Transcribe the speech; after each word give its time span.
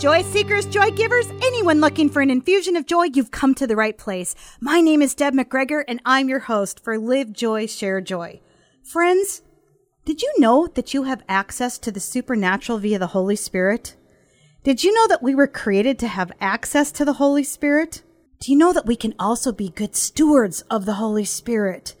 Joy 0.00 0.22
seekers, 0.22 0.64
joy 0.64 0.92
givers, 0.92 1.26
anyone 1.42 1.82
looking 1.82 2.08
for 2.08 2.22
an 2.22 2.30
infusion 2.30 2.74
of 2.74 2.86
joy, 2.86 3.10
you've 3.12 3.30
come 3.30 3.54
to 3.56 3.66
the 3.66 3.76
right 3.76 3.98
place. 3.98 4.34
My 4.58 4.80
name 4.80 5.02
is 5.02 5.14
Deb 5.14 5.34
McGregor 5.34 5.84
and 5.86 6.00
I'm 6.06 6.26
your 6.26 6.38
host 6.38 6.82
for 6.82 6.96
Live 6.96 7.34
Joy, 7.34 7.66
Share 7.66 8.00
Joy. 8.00 8.40
Friends, 8.82 9.42
did 10.06 10.22
you 10.22 10.32
know 10.38 10.66
that 10.68 10.94
you 10.94 11.02
have 11.02 11.22
access 11.28 11.76
to 11.80 11.92
the 11.92 12.00
supernatural 12.00 12.78
via 12.78 12.98
the 12.98 13.08
Holy 13.08 13.36
Spirit? 13.36 13.94
Did 14.64 14.82
you 14.82 14.94
know 14.94 15.06
that 15.06 15.22
we 15.22 15.34
were 15.34 15.46
created 15.46 15.98
to 15.98 16.08
have 16.08 16.32
access 16.40 16.90
to 16.92 17.04
the 17.04 17.12
Holy 17.12 17.44
Spirit? 17.44 18.00
Do 18.38 18.50
you 18.50 18.56
know 18.56 18.72
that 18.72 18.86
we 18.86 18.96
can 18.96 19.14
also 19.18 19.52
be 19.52 19.68
good 19.68 19.94
stewards 19.94 20.62
of 20.70 20.86
the 20.86 20.94
Holy 20.94 21.26
Spirit? 21.26 21.94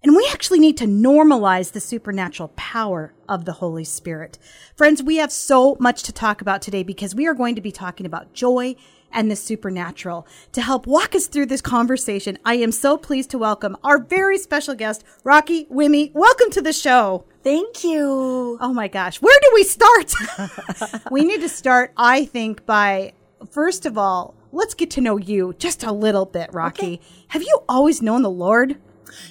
And 0.00 0.14
we 0.14 0.28
actually 0.32 0.60
need 0.60 0.76
to 0.76 0.84
normalize 0.84 1.72
the 1.72 1.80
supernatural 1.80 2.52
power 2.54 3.14
of 3.28 3.44
the 3.44 3.54
Holy 3.54 3.82
Spirit. 3.82 4.38
Friends, 4.76 5.02
we 5.02 5.16
have 5.16 5.32
so 5.32 5.76
much 5.80 6.04
to 6.04 6.12
talk 6.12 6.40
about 6.40 6.62
today 6.62 6.84
because 6.84 7.16
we 7.16 7.26
are 7.26 7.34
going 7.34 7.56
to 7.56 7.60
be 7.60 7.72
talking 7.72 8.06
about 8.06 8.32
joy 8.32 8.76
and 9.12 9.28
the 9.28 9.34
supernatural. 9.34 10.24
To 10.52 10.62
help 10.62 10.86
walk 10.86 11.16
us 11.16 11.26
through 11.26 11.46
this 11.46 11.60
conversation, 11.60 12.38
I 12.44 12.54
am 12.54 12.70
so 12.70 12.96
pleased 12.96 13.30
to 13.30 13.38
welcome 13.38 13.76
our 13.82 13.98
very 13.98 14.38
special 14.38 14.76
guest, 14.76 15.02
Rocky 15.24 15.64
Wimmy. 15.66 16.14
Welcome 16.14 16.50
to 16.52 16.62
the 16.62 16.72
show. 16.72 17.24
Thank 17.42 17.82
you. 17.82 18.56
Oh 18.60 18.72
my 18.72 18.86
gosh. 18.86 19.20
Where 19.20 19.38
do 19.42 19.50
we 19.52 19.64
start? 19.64 20.12
we 21.10 21.24
need 21.24 21.40
to 21.40 21.48
start, 21.48 21.92
I 21.96 22.24
think, 22.24 22.64
by 22.66 23.14
first 23.50 23.84
of 23.84 23.98
all, 23.98 24.36
let's 24.52 24.74
get 24.74 24.92
to 24.92 25.00
know 25.00 25.16
you 25.16 25.56
just 25.58 25.82
a 25.82 25.90
little 25.90 26.24
bit, 26.24 26.50
Rocky. 26.52 26.86
Okay. 26.86 27.00
Have 27.28 27.42
you 27.42 27.64
always 27.68 28.00
known 28.00 28.22
the 28.22 28.30
Lord? 28.30 28.78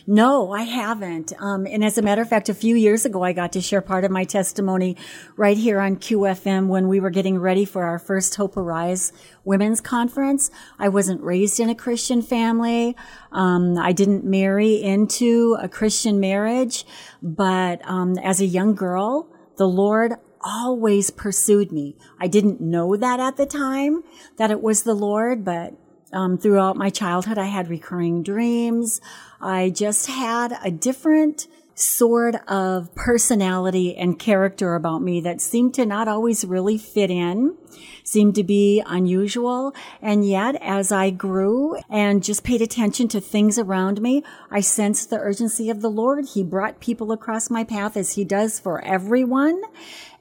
No, 0.05 0.51
I 0.51 0.63
haven't. 0.63 1.33
Um, 1.39 1.65
and 1.67 1.83
as 1.83 1.97
a 1.97 2.01
matter 2.01 2.21
of 2.21 2.29
fact, 2.29 2.49
a 2.49 2.53
few 2.53 2.75
years 2.75 3.05
ago, 3.05 3.23
I 3.23 3.33
got 3.33 3.51
to 3.53 3.61
share 3.61 3.81
part 3.81 4.03
of 4.03 4.11
my 4.11 4.23
testimony 4.23 4.97
right 5.35 5.57
here 5.57 5.79
on 5.79 5.97
QFM 5.97 6.67
when 6.67 6.87
we 6.87 6.99
were 6.99 7.09
getting 7.09 7.39
ready 7.39 7.65
for 7.65 7.83
our 7.83 7.99
first 7.99 8.35
Hope 8.35 8.57
Arise 8.57 9.13
women's 9.43 9.81
conference. 9.81 10.49
I 10.79 10.89
wasn't 10.89 11.21
raised 11.21 11.59
in 11.59 11.69
a 11.69 11.75
Christian 11.75 12.21
family. 12.21 12.95
Um, 13.31 13.77
I 13.77 13.91
didn't 13.91 14.23
marry 14.23 14.81
into 14.81 15.57
a 15.61 15.67
Christian 15.67 16.19
marriage, 16.19 16.85
but 17.21 17.81
um, 17.87 18.17
as 18.17 18.41
a 18.41 18.45
young 18.45 18.75
girl, 18.75 19.29
the 19.57 19.67
Lord 19.67 20.13
always 20.41 21.09
pursued 21.09 21.71
me. 21.71 21.95
I 22.19 22.27
didn't 22.27 22.61
know 22.61 22.95
that 22.95 23.19
at 23.19 23.37
the 23.37 23.45
time 23.45 24.03
that 24.37 24.51
it 24.51 24.61
was 24.61 24.83
the 24.83 24.93
Lord, 24.93 25.43
but 25.43 25.73
um, 26.13 26.37
throughout 26.37 26.77
my 26.77 26.89
childhood, 26.89 27.37
I 27.37 27.45
had 27.45 27.69
recurring 27.69 28.23
dreams. 28.23 29.01
I 29.41 29.69
just 29.69 30.07
had 30.07 30.57
a 30.63 30.71
different 30.71 31.47
sort 31.79 32.35
of 32.49 32.93
personality 32.95 33.95
and 33.95 34.17
character 34.17 34.73
about 34.73 34.99
me 35.03 35.21
that 35.21 35.39
seemed 35.39 35.75
to 35.75 35.85
not 35.85 36.07
always 36.07 36.43
really 36.43 36.77
fit 36.77 37.11
in, 37.11 37.55
seemed 38.03 38.33
to 38.33 38.43
be 38.43 38.81
unusual. 38.87 39.75
And 40.01 40.27
yet, 40.27 40.55
as 40.59 40.91
I 40.91 41.11
grew 41.11 41.77
and 41.87 42.23
just 42.23 42.43
paid 42.43 42.63
attention 42.63 43.07
to 43.09 43.21
things 43.21 43.59
around 43.59 44.01
me, 44.01 44.23
I 44.49 44.61
sensed 44.61 45.11
the 45.11 45.19
urgency 45.19 45.69
of 45.69 45.81
the 45.81 45.89
Lord. 45.89 46.25
He 46.33 46.43
brought 46.43 46.79
people 46.79 47.11
across 47.11 47.51
my 47.51 47.63
path 47.63 47.95
as 47.95 48.15
he 48.15 48.25
does 48.25 48.59
for 48.59 48.83
everyone. 48.83 49.61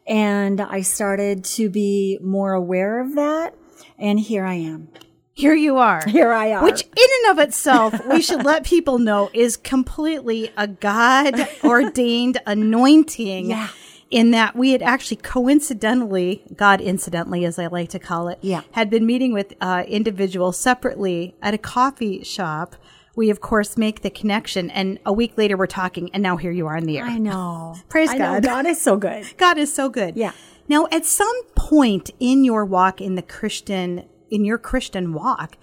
And 0.06 0.60
I 0.60 0.82
started 0.82 1.42
to 1.44 1.70
be 1.70 2.18
more 2.22 2.52
aware 2.52 3.00
of 3.00 3.14
that. 3.14 3.54
And 3.98 4.20
here 4.20 4.44
I 4.44 4.54
am 4.54 4.88
here 5.36 5.54
you 5.54 5.76
are. 5.76 6.02
Here 6.06 6.32
I 6.32 6.46
am. 6.46 6.64
Which, 6.64 6.80
in 6.80 6.88
and 6.96 7.38
of 7.38 7.46
itself, 7.46 8.06
we 8.06 8.22
should 8.22 8.42
let 8.42 8.64
people 8.64 8.98
know 8.98 9.28
is 9.34 9.58
completely 9.58 10.50
a 10.56 10.66
God 10.66 11.46
ordained 11.62 12.40
anointing. 12.46 13.50
Yeah. 13.50 13.68
In 14.08 14.30
that 14.30 14.56
we 14.56 14.70
had 14.70 14.82
actually 14.82 15.18
coincidentally, 15.18 16.42
God 16.54 16.80
incidentally, 16.80 17.44
as 17.44 17.58
I 17.58 17.66
like 17.66 17.90
to 17.90 17.98
call 17.98 18.28
it, 18.28 18.38
yeah. 18.40 18.62
had 18.70 18.88
been 18.88 19.04
meeting 19.04 19.34
with 19.34 19.52
uh, 19.60 19.82
individuals 19.86 20.56
separately 20.56 21.34
at 21.42 21.52
a 21.52 21.58
coffee 21.58 22.22
shop. 22.22 22.76
We, 23.16 23.28
of 23.28 23.40
course, 23.40 23.76
make 23.76 24.02
the 24.02 24.10
connection. 24.10 24.70
And 24.70 25.00
a 25.04 25.12
week 25.12 25.36
later, 25.36 25.56
we're 25.56 25.66
talking, 25.66 26.08
and 26.14 26.22
now 26.22 26.36
here 26.36 26.52
you 26.52 26.68
are 26.68 26.76
in 26.76 26.86
the 26.86 26.98
air. 26.98 27.04
I 27.04 27.18
know. 27.18 27.74
Praise 27.88 28.10
I 28.10 28.16
God. 28.16 28.44
Know. 28.44 28.48
God 28.48 28.66
is 28.66 28.80
so 28.80 28.96
good. 28.96 29.26
God 29.36 29.58
is 29.58 29.74
so 29.74 29.88
good. 29.88 30.16
Yeah. 30.16 30.32
Now, 30.68 30.86
at 30.92 31.04
some 31.04 31.42
point 31.56 32.10
in 32.20 32.44
your 32.44 32.64
walk 32.64 33.00
in 33.00 33.16
the 33.16 33.22
Christian 33.22 34.04
in 34.30 34.44
your 34.44 34.58
Christian 34.58 35.12
walk, 35.12 35.56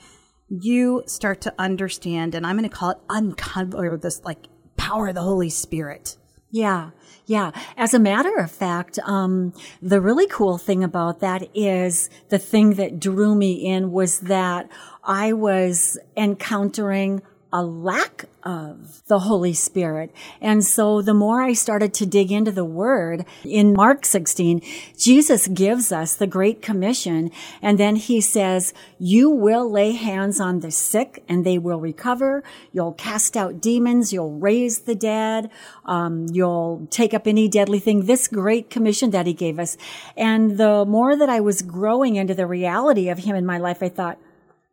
you 0.49 1.03
start 1.07 1.41
to 1.41 1.53
understand, 1.57 2.35
and 2.35 2.45
I'm 2.45 2.57
going 2.57 2.69
to 2.69 2.75
call 2.75 2.91
it 2.91 2.97
uncover 3.09 3.97
this 3.97 4.21
like 4.23 4.47
power 4.77 5.07
of 5.07 5.15
the 5.15 5.21
Holy 5.21 5.49
Spirit. 5.49 6.17
Yeah. 6.51 6.91
Yeah. 7.25 7.51
As 7.77 7.95
a 7.95 7.99
matter 7.99 8.35
of 8.37 8.51
fact, 8.51 8.99
um, 8.99 9.53
the 9.81 9.99
really 9.99 10.27
cool 10.27 10.59
thing 10.59 10.83
about 10.83 11.19
that 11.21 11.49
is 11.55 12.11
the 12.29 12.37
thing 12.37 12.75
that 12.75 12.99
drew 12.99 13.33
me 13.33 13.53
in 13.53 13.91
was 13.91 14.19
that 14.19 14.69
I 15.03 15.33
was 15.33 15.97
encountering 16.15 17.23
a 17.53 17.63
lack 17.63 18.25
of 18.41 19.05
the 19.05 19.19
Holy 19.19 19.53
Spirit. 19.53 20.11
And 20.41 20.65
so 20.65 21.03
the 21.03 21.13
more 21.13 21.43
I 21.43 21.53
started 21.53 21.93
to 21.93 22.05
dig 22.07 22.31
into 22.31 22.51
the 22.51 22.65
word 22.65 23.25
in 23.45 23.73
Mark 23.73 24.05
16, 24.05 24.59
Jesus 24.97 25.47
gives 25.47 25.91
us 25.91 26.15
the 26.15 26.25
Great 26.25 26.63
Commission. 26.63 27.29
And 27.61 27.77
then 27.77 27.95
he 27.95 28.21
says, 28.21 28.73
you 28.97 29.29
will 29.29 29.71
lay 29.71 29.91
hands 29.91 30.39
on 30.39 30.61
the 30.61 30.71
sick 30.71 31.23
and 31.29 31.45
they 31.45 31.59
will 31.59 31.79
recover. 31.79 32.43
You'll 32.71 32.93
cast 32.93 33.37
out 33.37 33.61
demons. 33.61 34.11
You'll 34.11 34.39
raise 34.39 34.79
the 34.79 34.95
dead. 34.95 35.51
Um, 35.85 36.25
you'll 36.31 36.87
take 36.89 37.13
up 37.13 37.27
any 37.27 37.47
deadly 37.47 37.79
thing. 37.79 38.05
This 38.05 38.27
Great 38.27 38.71
Commission 38.71 39.11
that 39.11 39.27
he 39.27 39.33
gave 39.33 39.59
us. 39.59 39.77
And 40.17 40.57
the 40.57 40.85
more 40.85 41.15
that 41.15 41.29
I 41.29 41.39
was 41.39 41.61
growing 41.61 42.15
into 42.15 42.33
the 42.33 42.47
reality 42.47 43.09
of 43.09 43.19
him 43.19 43.35
in 43.35 43.45
my 43.45 43.59
life, 43.59 43.83
I 43.83 43.89
thought, 43.89 44.17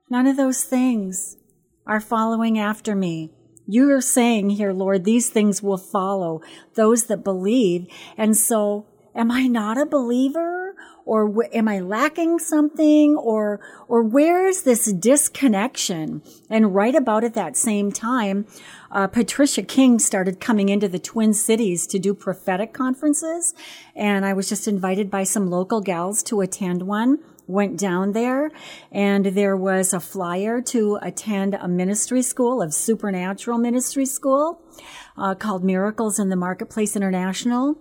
none 0.09 0.27
of 0.27 0.39
those 0.39 0.65
things 0.65 1.37
are 1.91 2.01
following 2.01 2.57
after 2.57 2.95
me. 2.95 3.33
You 3.67 3.91
are 3.91 4.01
saying 4.01 4.51
here, 4.51 4.73
Lord, 4.73 5.05
these 5.05 5.29
things 5.29 5.61
will 5.61 5.77
follow 5.77 6.41
those 6.75 7.07
that 7.07 7.25
believe. 7.25 7.89
And 8.17 8.37
so 8.37 8.87
am 9.13 9.33
I 9.33 9.49
not 9.49 9.77
a 9.77 9.85
believer? 9.85 10.77
Or 11.05 11.45
am 11.53 11.67
I 11.67 11.81
lacking 11.81 12.39
something? 12.39 13.17
Or, 13.17 13.59
or 13.89 14.05
where 14.05 14.47
is 14.47 14.63
this 14.63 14.93
disconnection? 14.93 16.23
And 16.49 16.77
right 16.77 16.95
about 16.95 17.25
at 17.25 17.35
that 17.35 17.57
same 17.57 17.91
time, 17.91 18.47
uh, 18.93 19.09
Patricia 19.09 19.63
King 19.63 19.99
started 19.99 20.39
coming 20.39 20.69
into 20.69 20.87
the 20.87 21.01
Twin 21.01 21.35
Cities 21.35 21.89
to 21.89 21.99
do 21.99 22.15
prophetic 22.15 22.73
conferences. 22.73 23.53
And 23.97 24.25
I 24.25 24.33
was 24.33 24.49
just 24.49 24.69
invited 24.69 25.11
by 25.11 25.25
some 25.25 25.51
local 25.51 25.81
gals 25.81 26.23
to 26.25 26.41
attend 26.41 26.83
one 26.83 27.19
went 27.51 27.79
down 27.79 28.13
there 28.13 28.51
and 28.91 29.27
there 29.27 29.57
was 29.57 29.93
a 29.93 30.01
flyer 30.01 30.61
to 30.63 30.99
attend 31.03 31.55
a 31.55 31.69
ministry 31.69 32.23
school 32.23 32.63
of 32.63 32.73
supernatural 32.73 33.59
ministry 33.59 34.07
school 34.07 34.63
uh, 35.17 35.35
called 35.35 35.65
miracles 35.65 36.19
in 36.19 36.29
the 36.29 36.37
marketplace 36.37 36.97
international. 36.97 37.77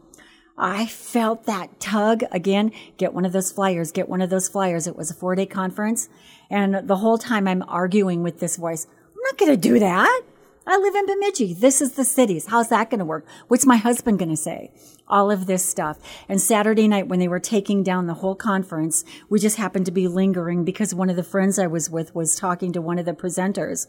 I 0.58 0.88
felt 0.88 1.46
that 1.46 1.80
tug 1.80 2.24
again. 2.32 2.72
Get 2.98 3.14
one 3.14 3.26
of 3.26 3.32
those 3.32 3.52
flyers 3.52 3.92
get 3.92 4.10
one 4.10 4.22
of 4.22 4.30
those 4.30 4.50
flyers. 4.50 4.88
It 4.88 4.96
was 4.96 5.10
a 5.10 5.14
four 5.14 5.36
day 5.36 5.46
conference 5.46 6.10
and 6.50 6.88
the 6.88 6.98
whole 6.98 7.18
time 7.18 7.48
i'm 7.48 7.64
arguing 7.68 8.24
with 8.24 8.40
this 8.40 8.58
voice 8.58 8.88
i'm 9.08 9.22
not 9.24 9.38
going 9.38 9.52
to 9.52 9.58
do 9.58 9.80
that 9.80 10.22
I 10.68 10.78
live 10.78 10.96
in 10.96 11.06
Bemidji. 11.06 11.54
This 11.54 11.82
is 11.82 11.94
the 11.94 12.06
cities. 12.06 12.48
How's 12.48 12.70
that 12.70 12.90
going 12.90 13.00
to 13.00 13.06
work? 13.06 13.26
What's 13.48 13.66
my 13.66 13.78
husband 13.78 14.20
going 14.20 14.30
to 14.30 14.38
say? 14.38 14.72
All 15.08 15.32
of 15.32 15.48
this 15.48 15.66
stuff. 15.66 15.98
And 16.28 16.40
Saturday 16.40 16.88
night 16.88 17.08
when 17.08 17.20
they 17.20 17.28
were 17.28 17.40
taking 17.40 17.82
down 17.82 18.08
the 18.08 18.16
whole 18.16 18.36
conference, 18.36 19.04
we 19.30 19.40
just 19.40 19.58
happened 19.58 19.86
to 19.88 19.92
be 19.92 20.08
lingering 20.08 20.64
because 20.66 20.94
one 20.94 21.10
of 21.10 21.16
the 21.16 21.24
friends 21.24 21.58
I 21.58 21.68
was 21.68 21.90
with 21.90 22.14
was 22.14 22.36
talking 22.36 22.72
to 22.74 22.82
one 22.82 23.00
of 23.00 23.06
the 23.06 23.14
presenters 23.14 23.88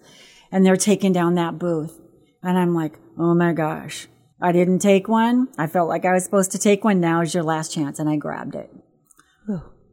and 0.51 0.65
they're 0.65 0.77
taking 0.77 1.13
down 1.13 1.35
that 1.35 1.59
booth. 1.59 2.01
And 2.43 2.59
I'm 2.59 2.75
like, 2.75 2.99
oh 3.19 3.35
my 3.35 3.53
gosh, 3.53 4.09
I 4.41 4.53
didn't 4.53 4.79
take 4.79 5.07
one. 5.07 5.49
I 5.59 5.67
felt 5.67 5.89
like 5.89 6.07
I 6.07 6.15
was 6.15 6.25
supposed 6.25 6.53
to 6.53 6.59
take 6.59 6.83
one. 6.83 7.01
Now 7.01 7.21
is 7.21 7.35
your 7.35 7.45
last 7.45 7.75
chance. 7.75 7.99
And 7.99 8.09
I 8.09 8.17
grabbed 8.17 8.55
it. 8.55 8.71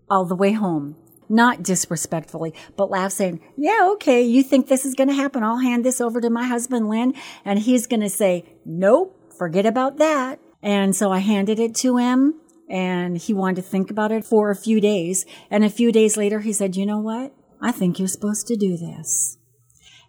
All 0.10 0.24
the 0.24 0.36
way 0.36 0.54
home 0.54 0.96
not 1.30 1.64
disrespectfully, 1.64 2.54
but 2.76 2.90
laugh 2.90 3.12
saying, 3.12 3.42
yeah, 3.56 3.90
okay, 3.94 4.22
you 4.22 4.44
think 4.44 4.68
this 4.68 4.86
is 4.86 4.96
going 4.96 5.10
to 5.10 5.14
happen. 5.14 5.44
I'll 5.44 5.60
hand 5.60 5.84
this 5.84 6.02
over 6.02 6.22
to 6.22 6.30
my 6.30 6.46
husband, 6.46 6.90
Lynn. 6.90 7.14
And 7.46 7.60
he's 7.60 7.88
going 7.88 8.02
to 8.02 8.10
say, 8.10 8.46
nope, 8.66 9.34
forget 9.38 9.66
about 9.66 9.98
that. 9.98 10.40
And 10.62 10.96
so 10.96 11.12
I 11.12 11.20
handed 11.20 11.60
it 11.60 11.76
to 11.76 11.98
him 11.98 12.40
and 12.70 13.18
he 13.18 13.34
wanted 13.34 13.58
to 13.58 13.62
think 13.62 13.90
about 13.90 14.12
it 14.12 14.26
for 14.26 14.52
a 14.52 14.56
few 14.56 14.82
days. 14.82 15.26
And 15.50 15.64
a 15.64 15.70
few 15.70 15.92
days 15.92 16.18
later, 16.18 16.40
he 16.40 16.54
said, 16.54 16.76
you 16.76 16.86
know 16.86 17.00
what? 17.00 17.34
I 17.62 17.72
think 17.72 18.00
you're 18.00 18.08
supposed 18.08 18.48
to 18.48 18.56
do 18.56 18.78
this. 18.78 19.38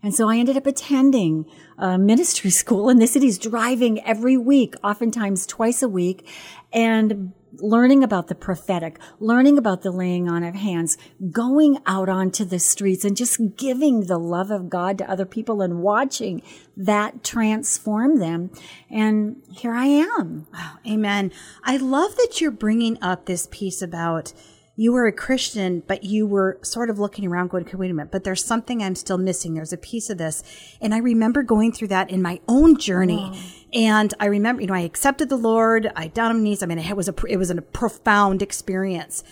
And 0.02 0.14
so 0.14 0.28
I 0.28 0.36
ended 0.36 0.56
up 0.56 0.66
attending 0.66 1.44
a 1.76 1.98
ministry 1.98 2.50
school 2.62 2.88
in 2.88 2.98
the 2.98 3.06
cities, 3.06 3.38
driving 3.38 4.04
every 4.04 4.36
week, 4.36 4.74
oftentimes 4.82 5.46
twice 5.46 5.82
a 5.82 5.88
week, 5.88 6.28
and 6.72 7.32
learning 7.54 8.04
about 8.04 8.28
the 8.28 8.34
prophetic, 8.34 8.98
learning 9.18 9.58
about 9.58 9.82
the 9.82 9.90
laying 9.90 10.28
on 10.28 10.44
of 10.44 10.54
hands, 10.54 10.96
going 11.30 11.78
out 11.86 12.08
onto 12.08 12.44
the 12.44 12.58
streets 12.58 13.04
and 13.04 13.16
just 13.16 13.40
giving 13.56 14.06
the 14.06 14.18
love 14.18 14.50
of 14.50 14.68
God 14.68 14.98
to 14.98 15.10
other 15.10 15.26
people 15.26 15.62
and 15.62 15.80
watching 15.80 16.42
that 16.76 17.24
transform 17.24 18.18
them. 18.18 18.50
And 18.90 19.42
here 19.52 19.72
I 19.72 19.86
am. 19.86 20.46
Amen. 20.86 21.32
I 21.64 21.76
love 21.76 22.16
that 22.16 22.40
you're 22.40 22.50
bringing 22.50 22.98
up 23.02 23.26
this 23.26 23.48
piece 23.50 23.82
about 23.82 24.32
you 24.78 24.92
were 24.92 25.08
a 25.08 25.12
Christian, 25.12 25.82
but 25.88 26.04
you 26.04 26.24
were 26.24 26.56
sort 26.62 26.88
of 26.88 27.00
looking 27.00 27.26
around 27.26 27.50
going, 27.50 27.64
okay, 27.64 27.76
wait 27.76 27.90
a 27.90 27.94
minute, 27.94 28.12
but 28.12 28.22
there's 28.22 28.44
something 28.44 28.80
I'm 28.80 28.94
still 28.94 29.18
missing. 29.18 29.54
There's 29.54 29.72
a 29.72 29.76
piece 29.76 30.08
of 30.08 30.18
this. 30.18 30.44
And 30.80 30.94
I 30.94 30.98
remember 30.98 31.42
going 31.42 31.72
through 31.72 31.88
that 31.88 32.10
in 32.10 32.22
my 32.22 32.38
own 32.46 32.78
journey. 32.78 33.36
And 33.74 34.14
I 34.20 34.26
remember, 34.26 34.62
you 34.62 34.68
know, 34.68 34.74
I 34.74 34.82
accepted 34.82 35.30
the 35.30 35.36
Lord. 35.36 35.90
I 35.96 36.06
down 36.06 36.30
on 36.30 36.36
my 36.36 36.44
knees. 36.44 36.62
I 36.62 36.66
mean, 36.66 36.78
it 36.78 36.96
was 36.96 37.08
a, 37.08 37.14
it 37.26 37.38
was 37.38 37.50
a 37.50 37.60
profound 37.60 38.40
experience, 38.40 39.24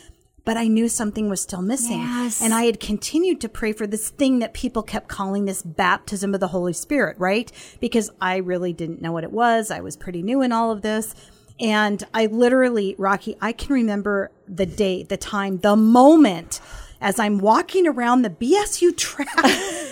but 0.44 0.56
I 0.56 0.66
knew 0.66 0.88
something 0.88 1.28
was 1.28 1.42
still 1.42 1.62
missing. 1.62 2.00
Yes. 2.00 2.42
And 2.42 2.52
I 2.52 2.64
had 2.64 2.80
continued 2.80 3.40
to 3.42 3.48
pray 3.48 3.72
for 3.72 3.86
this 3.86 4.10
thing 4.10 4.40
that 4.40 4.52
people 4.52 4.82
kept 4.82 5.06
calling 5.06 5.44
this 5.44 5.62
baptism 5.62 6.34
of 6.34 6.40
the 6.40 6.48
Holy 6.48 6.72
Spirit, 6.72 7.18
right? 7.20 7.52
Because 7.78 8.10
I 8.20 8.38
really 8.38 8.72
didn't 8.72 9.00
know 9.00 9.12
what 9.12 9.22
it 9.22 9.30
was. 9.30 9.70
I 9.70 9.78
was 9.78 9.96
pretty 9.96 10.22
new 10.22 10.42
in 10.42 10.50
all 10.50 10.72
of 10.72 10.82
this. 10.82 11.14
And 11.58 12.02
I 12.12 12.26
literally, 12.26 12.94
Rocky, 12.98 13.36
I 13.40 13.52
can 13.52 13.72
remember 13.72 14.30
the 14.46 14.66
date, 14.66 15.08
the 15.08 15.16
time, 15.16 15.58
the 15.58 15.76
moment 15.76 16.60
as 17.00 17.18
I'm 17.18 17.38
walking 17.38 17.86
around 17.86 18.22
the 18.22 18.30
BSU 18.30 18.96
track 18.96 19.28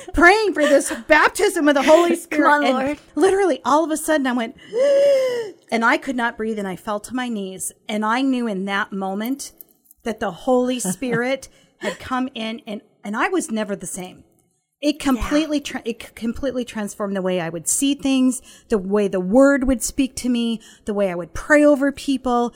praying 0.15 0.55
for 0.55 0.63
this 0.63 0.93
baptism 1.07 1.69
of 1.69 1.75
the 1.75 1.83
Holy 1.83 2.17
Spirit. 2.17 2.49
on, 2.49 2.65
and 2.65 2.75
Lord. 2.75 2.99
literally 3.15 3.61
all 3.65 3.85
of 3.85 3.91
a 3.91 3.97
sudden 3.97 4.27
I 4.27 4.33
went, 4.33 4.57
and 5.71 5.85
I 5.85 5.97
could 5.97 6.17
not 6.17 6.37
breathe 6.37 6.59
and 6.59 6.69
I 6.69 6.77
fell 6.77 7.01
to 7.01 7.15
my 7.15 7.29
knees. 7.29 7.73
And 7.89 8.05
I 8.05 8.23
knew 8.23 8.47
in 8.47 8.65
that 8.67 8.93
moment 8.93 9.53
that 10.03 10.21
the 10.21 10.31
Holy 10.31 10.81
Spirit 10.81 11.49
had 11.79 11.99
come 11.99 12.29
in 12.35 12.63
and, 12.67 12.81
and 13.03 13.17
I 13.17 13.29
was 13.29 13.51
never 13.51 13.77
the 13.77 13.87
same. 13.87 14.25
It 14.85 14.99
completely, 14.99 15.63
tra- 15.63 15.81
it 15.87 16.15
completely 16.15 16.63
transformed 16.63 17.17
the 17.17 17.23
way 17.23 17.41
I 17.41 17.49
would 17.49 17.67
see 17.67 17.95
things, 17.95 18.43
the 18.69 18.77
way 18.77 19.09
the 19.09 19.19
word 19.19 19.65
would 19.65 19.83
speak 19.83 20.15
to 20.17 20.29
me, 20.29 20.61
the 20.85 20.93
way 20.93 21.11
I 21.11 21.15
would 21.15 21.33
pray 21.33 21.65
over 21.65 21.91
people. 21.91 22.53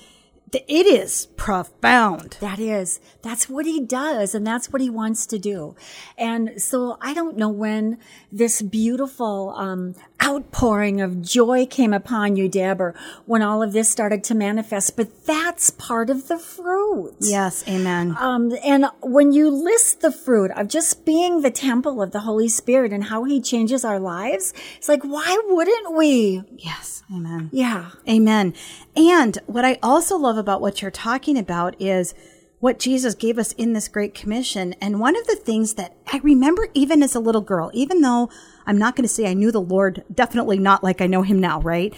It 0.53 0.87
is 0.87 1.25
profound. 1.39 2.37
That 2.41 2.59
is, 2.59 3.01
that's 3.23 3.49
what 3.49 3.65
he 3.65 3.81
does 3.81 4.35
and 4.35 4.47
that's 4.47 4.71
what 4.71 4.83
he 4.83 4.91
wants 4.91 5.25
to 5.25 5.39
do. 5.39 5.75
And 6.19 6.61
so 6.61 6.99
I 7.01 7.15
don't 7.15 7.39
know 7.39 7.49
when 7.49 7.97
this 8.31 8.61
beautiful, 8.61 9.55
um, 9.57 9.95
outpouring 10.23 11.00
of 11.00 11.23
joy 11.23 11.67
came 11.67 11.93
upon 11.93 12.37
you, 12.37 12.49
Deb, 12.49 12.81
or 12.81 12.94
when 13.26 13.43
all 13.43 13.62
of 13.62 13.73
this 13.73 13.88
started 13.88 14.25
to 14.25 14.35
manifest, 14.35 14.97
but 14.97 15.25
that's 15.25 15.70
part 15.70 16.11
of 16.11 16.29
the 16.29 16.38
fruit. 16.38 17.15
Yes, 17.20 17.67
amen. 17.69 18.17
Um, 18.19 18.53
and 18.65 18.87
when 19.00 19.32
you 19.32 19.50
list 19.50 20.00
the 20.00 20.12
fruit 20.12 20.50
of 20.53 20.69
just 20.69 21.05
being 21.05 21.43
the 21.43 21.50
temple 21.50 22.03
of 22.03 22.11
the 22.12 22.20
Holy 22.20 22.49
Spirit 22.49 22.93
and 22.93 23.05
how 23.05 23.25
he 23.25 23.41
changes 23.41 23.85
our 23.85 24.00
lives, 24.00 24.53
it's 24.76 24.88
like, 24.88 25.03
why 25.03 25.41
wouldn't 25.47 25.97
we? 25.97 26.43
Yes, 26.56 27.03
amen. 27.14 27.50
Yeah. 27.53 27.91
Amen. 28.09 28.55
And 28.97 29.38
what 29.47 29.64
I 29.64 29.79
also 29.82 30.17
love 30.17 30.37
about 30.37 30.61
what 30.61 30.82
you're 30.82 30.91
talking 30.91 31.38
about 31.38 31.81
is 31.81 32.14
what 32.61 32.79
Jesus 32.79 33.15
gave 33.15 33.39
us 33.39 33.53
in 33.53 33.73
this 33.73 33.89
Great 33.89 34.15
Commission. 34.15 34.75
And 34.81 35.01
one 35.01 35.17
of 35.17 35.27
the 35.27 35.37
things 35.37 35.75
that 35.75 35.97
I 36.13 36.19
remember 36.19 36.69
even 36.75 37.03
as 37.03 37.15
a 37.15 37.21
little 37.21 37.41
girl, 37.41 37.71
even 37.73 38.01
though 38.01 38.31
I'm 38.67 38.79
not 38.79 38.97
going 38.97 39.05
to 39.05 39.09
say 39.09 39.31
I 39.31 39.35
knew 39.35 39.53
the 39.53 39.61
Lord, 39.61 40.05
definitely 40.13 40.59
not 40.59 40.83
like 40.83 41.01
I 41.01 41.07
know 41.07 41.23
him 41.23 41.39
now, 41.39 41.61
right? 41.61 41.95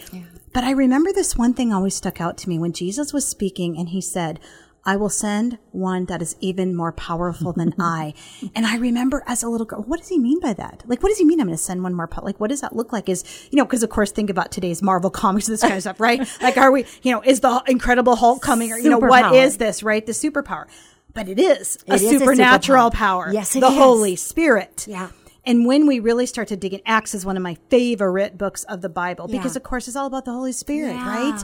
But 0.53 0.63
I 0.63 0.71
remember 0.71 1.11
this 1.13 1.37
one 1.37 1.53
thing 1.53 1.73
always 1.73 1.95
stuck 1.95 2.19
out 2.19 2.37
to 2.39 2.49
me 2.49 2.59
when 2.59 2.73
Jesus 2.73 3.13
was 3.13 3.27
speaking 3.27 3.77
and 3.77 3.89
he 3.89 4.01
said, 4.01 4.39
I 4.83 4.95
will 4.95 5.09
send 5.09 5.59
one 5.71 6.05
that 6.05 6.21
is 6.23 6.35
even 6.39 6.75
more 6.75 6.91
powerful 6.91 7.53
than 7.53 7.73
I. 7.79 8.13
And 8.55 8.65
I 8.65 8.77
remember 8.77 9.23
as 9.27 9.43
a 9.43 9.47
little 9.49 9.65
girl, 9.65 9.81
what 9.83 9.99
does 9.99 10.09
he 10.09 10.17
mean 10.17 10.39
by 10.39 10.53
that? 10.53 10.83
Like, 10.87 11.03
what 11.03 11.09
does 11.09 11.19
he 11.19 11.25
mean? 11.25 11.39
I'm 11.39 11.47
going 11.47 11.57
to 11.57 11.63
send 11.63 11.83
one 11.83 11.93
more, 11.93 12.07
po- 12.07 12.25
like, 12.25 12.39
what 12.39 12.49
does 12.49 12.61
that 12.61 12.75
look 12.75 12.91
like? 12.91 13.07
Is, 13.07 13.23
you 13.51 13.57
know, 13.57 13.65
cause 13.65 13.83
of 13.83 13.89
course, 13.91 14.11
think 14.11 14.29
about 14.31 14.51
today's 14.51 14.81
Marvel 14.81 15.09
comics, 15.23 15.45
this 15.47 15.61
kind 15.61 15.75
of 15.75 15.81
stuff, 15.81 15.99
right? 15.99 16.27
Like, 16.41 16.57
are 16.57 16.71
we, 16.71 16.85
you 17.03 17.11
know, 17.11 17.21
is 17.21 17.41
the 17.41 17.61
incredible 17.67 18.15
Hulk 18.15 18.41
coming 18.41 18.71
or, 18.71 18.77
you 18.79 18.89
know, 18.89 18.97
what 18.97 19.35
is 19.35 19.57
this, 19.57 19.83
right? 19.83 20.03
The 20.05 20.13
superpower. 20.13 20.65
But 21.13 21.29
it 21.29 21.37
is 21.39 21.77
a 21.87 21.93
It 21.93 22.01
is 22.01 22.13
a 22.13 22.19
supernatural 22.19 22.89
superpower. 22.89 22.93
power. 22.93 23.29
Yes, 23.33 23.55
it 23.55 23.59
the 23.59 23.67
is. 23.67 23.77
Holy 23.77 24.15
Spirit. 24.15 24.85
Yeah. 24.87 25.09
And 25.45 25.65
when 25.65 25.87
we 25.87 25.99
really 25.99 26.25
start 26.25 26.47
to 26.49 26.55
dig 26.55 26.73
in, 26.73 26.81
Acts 26.85 27.13
is 27.13 27.25
one 27.25 27.35
of 27.37 27.43
my 27.43 27.57
favorite 27.69 28.37
books 28.37 28.63
of 28.65 28.81
the 28.81 28.89
Bible 28.89 29.27
because, 29.27 29.55
Yeah. 29.55 29.59
of 29.59 29.63
course, 29.63 29.87
it's 29.87 29.97
all 29.97 30.05
about 30.07 30.25
the 30.25 30.31
Holy 30.31 30.51
Spirit, 30.53 30.93
Yeah. 30.95 31.07
right? 31.31 31.43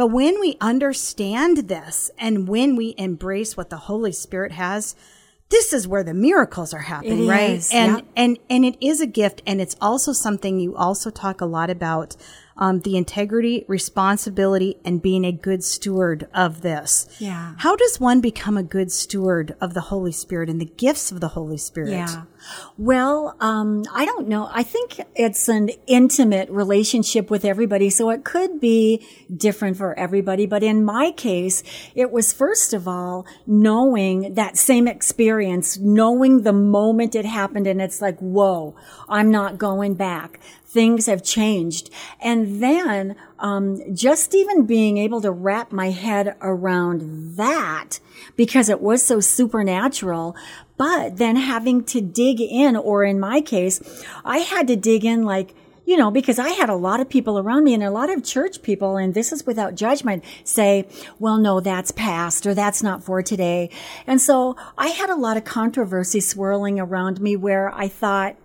But 0.00 0.12
when 0.12 0.40
we 0.40 0.56
understand 0.62 1.68
this 1.68 2.10
and 2.16 2.48
when 2.48 2.74
we 2.74 2.94
embrace 2.96 3.54
what 3.54 3.68
the 3.68 3.76
Holy 3.76 4.12
Spirit 4.12 4.52
has, 4.52 4.96
this 5.50 5.74
is 5.74 5.86
where 5.86 6.02
the 6.02 6.14
miracles 6.14 6.72
are 6.72 6.80
happening, 6.80 7.26
right? 7.26 7.50
is, 7.50 7.70
And 7.70 8.04
and 8.16 8.38
and 8.48 8.64
it 8.64 8.78
is 8.80 9.02
a 9.02 9.06
gift, 9.06 9.42
and 9.46 9.60
it's 9.60 9.76
also 9.78 10.14
something 10.14 10.58
you 10.58 10.74
also 10.74 11.10
talk 11.10 11.42
a 11.42 11.44
lot 11.44 11.68
about 11.68 12.16
um, 12.56 12.80
the 12.80 12.96
integrity, 12.96 13.66
responsibility, 13.68 14.78
and 14.86 15.02
being 15.02 15.26
a 15.26 15.32
good 15.32 15.62
steward 15.62 16.28
of 16.32 16.62
this. 16.62 17.06
Yeah. 17.18 17.54
How 17.58 17.76
does 17.76 18.00
one 18.00 18.22
become 18.22 18.56
a 18.56 18.62
good 18.62 18.90
steward 18.90 19.54
of 19.60 19.74
the 19.74 19.82
Holy 19.82 20.12
Spirit 20.12 20.48
and 20.48 20.62
the 20.62 20.72
gifts 20.78 21.12
of 21.12 21.20
the 21.20 21.28
Holy 21.28 21.58
Spirit? 21.58 21.90
Yeah. 21.90 22.22
Well, 22.76 23.36
um, 23.40 23.84
I 23.92 24.04
don't 24.04 24.28
know. 24.28 24.48
I 24.52 24.62
think 24.62 25.00
it's 25.14 25.48
an 25.48 25.70
intimate 25.86 26.48
relationship 26.50 27.30
with 27.30 27.44
everybody. 27.44 27.90
So 27.90 28.10
it 28.10 28.24
could 28.24 28.60
be 28.60 29.06
different 29.34 29.76
for 29.76 29.98
everybody. 29.98 30.46
But 30.46 30.62
in 30.62 30.84
my 30.84 31.10
case, 31.12 31.62
it 31.94 32.10
was 32.10 32.32
first 32.32 32.72
of 32.72 32.88
all 32.88 33.26
knowing 33.46 34.34
that 34.34 34.56
same 34.56 34.88
experience, 34.88 35.78
knowing 35.78 36.42
the 36.42 36.52
moment 36.52 37.14
it 37.14 37.24
happened. 37.24 37.66
And 37.66 37.80
it's 37.80 38.00
like, 38.00 38.18
whoa, 38.18 38.74
I'm 39.08 39.30
not 39.30 39.58
going 39.58 39.94
back. 39.94 40.40
Things 40.64 41.06
have 41.06 41.24
changed. 41.24 41.90
And 42.20 42.62
then, 42.62 43.16
um, 43.40 43.80
just 43.94 44.34
even 44.34 44.66
being 44.66 44.98
able 44.98 45.20
to 45.22 45.30
wrap 45.30 45.72
my 45.72 45.90
head 45.90 46.36
around 46.40 47.36
that 47.36 47.98
because 48.36 48.68
it 48.68 48.80
was 48.80 49.02
so 49.02 49.20
supernatural, 49.20 50.36
but 50.76 51.16
then 51.16 51.36
having 51.36 51.84
to 51.84 52.00
dig 52.00 52.40
in, 52.40 52.76
or 52.76 53.04
in 53.04 53.18
my 53.18 53.40
case, 53.40 54.04
I 54.24 54.38
had 54.38 54.66
to 54.68 54.76
dig 54.76 55.04
in 55.04 55.24
like, 55.24 55.54
you 55.86 55.96
know, 55.96 56.10
because 56.10 56.38
I 56.38 56.50
had 56.50 56.68
a 56.68 56.76
lot 56.76 57.00
of 57.00 57.08
people 57.08 57.38
around 57.38 57.64
me 57.64 57.74
and 57.74 57.82
a 57.82 57.90
lot 57.90 58.10
of 58.10 58.22
church 58.22 58.62
people, 58.62 58.96
and 58.96 59.12
this 59.12 59.32
is 59.32 59.46
without 59.46 59.74
judgment, 59.74 60.22
say, 60.44 60.86
well, 61.18 61.38
no, 61.38 61.60
that's 61.60 61.90
past 61.90 62.46
or 62.46 62.54
that's 62.54 62.82
not 62.82 63.02
for 63.02 63.22
today. 63.22 63.70
And 64.06 64.20
so 64.20 64.56
I 64.78 64.88
had 64.88 65.10
a 65.10 65.16
lot 65.16 65.36
of 65.36 65.44
controversy 65.44 66.20
swirling 66.20 66.78
around 66.78 67.20
me 67.20 67.36
where 67.36 67.74
I 67.74 67.88
thought, 67.88 68.36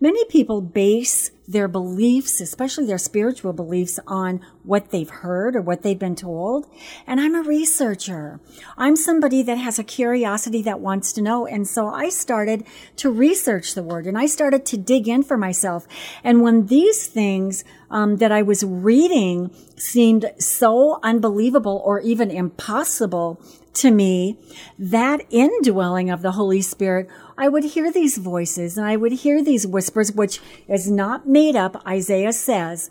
Many 0.00 0.24
people 0.26 0.60
base 0.60 1.30
their 1.46 1.68
beliefs, 1.68 2.40
especially 2.40 2.86
their 2.86 2.98
spiritual 2.98 3.52
beliefs, 3.52 4.00
on 4.06 4.40
what 4.62 4.90
they've 4.90 5.10
heard 5.10 5.54
or 5.54 5.60
what 5.60 5.82
they've 5.82 5.98
been 5.98 6.16
told. 6.16 6.66
And 7.06 7.20
I'm 7.20 7.34
a 7.34 7.42
researcher. 7.42 8.40
I'm 8.76 8.96
somebody 8.96 9.42
that 9.42 9.58
has 9.58 9.78
a 9.78 9.84
curiosity 9.84 10.62
that 10.62 10.80
wants 10.80 11.12
to 11.14 11.22
know. 11.22 11.46
And 11.46 11.68
so 11.68 11.88
I 11.88 12.08
started 12.08 12.64
to 12.96 13.10
research 13.10 13.74
the 13.74 13.82
word 13.82 14.06
and 14.06 14.16
I 14.16 14.26
started 14.26 14.64
to 14.66 14.78
dig 14.78 15.06
in 15.06 15.22
for 15.22 15.36
myself. 15.36 15.86
And 16.22 16.42
when 16.42 16.66
these 16.66 17.06
things 17.06 17.64
um, 17.90 18.16
that 18.16 18.32
I 18.32 18.42
was 18.42 18.64
reading 18.64 19.50
seemed 19.76 20.30
so 20.38 20.98
unbelievable 21.02 21.82
or 21.84 22.00
even 22.00 22.30
impossible 22.30 23.40
to 23.74 23.90
me, 23.90 24.38
that 24.78 25.20
indwelling 25.30 26.08
of 26.08 26.22
the 26.22 26.32
Holy 26.32 26.62
Spirit, 26.62 27.08
I 27.36 27.48
would 27.48 27.64
hear 27.64 27.90
these 27.90 28.18
voices 28.18 28.78
and 28.78 28.86
I 28.86 28.96
would 28.96 29.12
hear 29.12 29.42
these 29.42 29.66
whispers, 29.66 30.12
which 30.12 30.40
is 30.68 30.90
not 30.90 31.26
made 31.28 31.56
up. 31.56 31.84
Isaiah 31.86 32.32
says, 32.32 32.90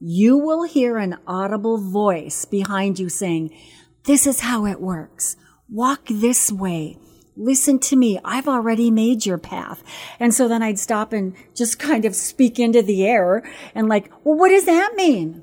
you 0.00 0.36
will 0.36 0.64
hear 0.64 0.98
an 0.98 1.16
audible 1.26 1.78
voice 1.78 2.44
behind 2.44 2.98
you 2.98 3.08
saying, 3.08 3.56
this 4.04 4.26
is 4.26 4.40
how 4.40 4.66
it 4.66 4.80
works. 4.80 5.36
Walk 5.68 6.06
this 6.08 6.52
way. 6.52 6.98
Listen 7.36 7.78
to 7.80 7.96
me. 7.96 8.20
I've 8.24 8.46
already 8.48 8.90
made 8.90 9.26
your 9.26 9.38
path. 9.38 9.82
And 10.20 10.34
so 10.34 10.46
then 10.46 10.62
I'd 10.62 10.78
stop 10.78 11.12
and 11.12 11.34
just 11.54 11.78
kind 11.78 12.04
of 12.04 12.14
speak 12.14 12.58
into 12.58 12.82
the 12.82 13.06
air 13.06 13.42
and 13.74 13.88
like, 13.88 14.10
well, 14.24 14.36
what 14.36 14.50
does 14.50 14.66
that 14.66 14.94
mean? 14.94 15.42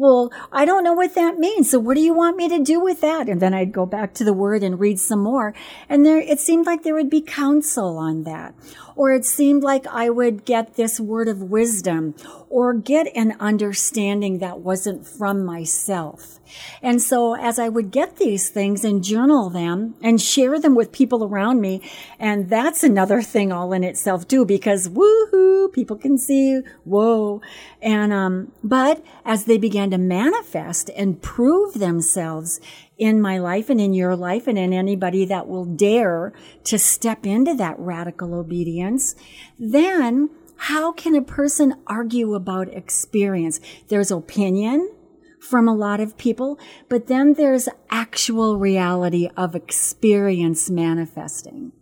Well, 0.00 0.32
I 0.50 0.64
don't 0.64 0.82
know 0.82 0.94
what 0.94 1.14
that 1.14 1.38
means. 1.38 1.70
So 1.70 1.78
what 1.78 1.94
do 1.94 2.00
you 2.00 2.14
want 2.14 2.38
me 2.38 2.48
to 2.48 2.64
do 2.64 2.80
with 2.80 3.02
that? 3.02 3.28
And 3.28 3.38
then 3.38 3.52
I'd 3.52 3.70
go 3.70 3.84
back 3.84 4.14
to 4.14 4.24
the 4.24 4.32
word 4.32 4.62
and 4.62 4.80
read 4.80 4.98
some 4.98 5.18
more. 5.18 5.52
And 5.90 6.06
there, 6.06 6.18
it 6.18 6.40
seemed 6.40 6.64
like 6.64 6.84
there 6.84 6.94
would 6.94 7.10
be 7.10 7.20
counsel 7.20 7.98
on 7.98 8.22
that. 8.22 8.54
Or 8.96 9.12
it 9.12 9.26
seemed 9.26 9.62
like 9.62 9.86
I 9.86 10.08
would 10.08 10.46
get 10.46 10.76
this 10.76 10.98
word 10.98 11.28
of 11.28 11.42
wisdom 11.42 12.14
or 12.48 12.72
get 12.72 13.14
an 13.14 13.36
understanding 13.40 14.38
that 14.38 14.60
wasn't 14.60 15.06
from 15.06 15.44
myself. 15.44 16.39
And 16.82 17.00
so 17.00 17.36
as 17.36 17.58
I 17.58 17.68
would 17.68 17.90
get 17.90 18.16
these 18.16 18.48
things 18.48 18.84
and 18.84 19.04
journal 19.04 19.50
them 19.50 19.94
and 20.02 20.20
share 20.20 20.58
them 20.58 20.74
with 20.74 20.92
people 20.92 21.24
around 21.24 21.60
me, 21.60 21.82
and 22.18 22.48
that's 22.48 22.82
another 22.82 23.22
thing 23.22 23.52
all 23.52 23.72
in 23.72 23.84
itself 23.84 24.26
too, 24.28 24.44
because 24.44 24.88
woohoo, 24.88 25.72
people 25.72 25.96
can 25.96 26.18
see, 26.18 26.60
whoa. 26.84 27.40
And, 27.82 28.12
um, 28.12 28.52
but 28.62 29.04
as 29.24 29.44
they 29.44 29.58
began 29.58 29.90
to 29.90 29.98
manifest 29.98 30.90
and 30.96 31.20
prove 31.22 31.74
themselves 31.74 32.60
in 32.98 33.20
my 33.20 33.38
life 33.38 33.70
and 33.70 33.80
in 33.80 33.94
your 33.94 34.14
life 34.14 34.46
and 34.46 34.58
in 34.58 34.72
anybody 34.72 35.24
that 35.24 35.48
will 35.48 35.64
dare 35.64 36.32
to 36.64 36.78
step 36.78 37.24
into 37.24 37.54
that 37.54 37.78
radical 37.78 38.34
obedience, 38.34 39.14
then 39.58 40.28
how 40.56 40.92
can 40.92 41.14
a 41.14 41.22
person 41.22 41.74
argue 41.86 42.34
about 42.34 42.68
experience? 42.74 43.60
There's 43.88 44.10
opinion, 44.10 44.92
from 45.40 45.66
a 45.66 45.74
lot 45.74 46.00
of 46.00 46.18
people, 46.18 46.58
but 46.88 47.06
then 47.06 47.34
there's 47.34 47.68
actual 47.90 48.58
reality 48.58 49.28
of 49.36 49.54
experience 49.54 50.70
manifesting. 50.70 51.72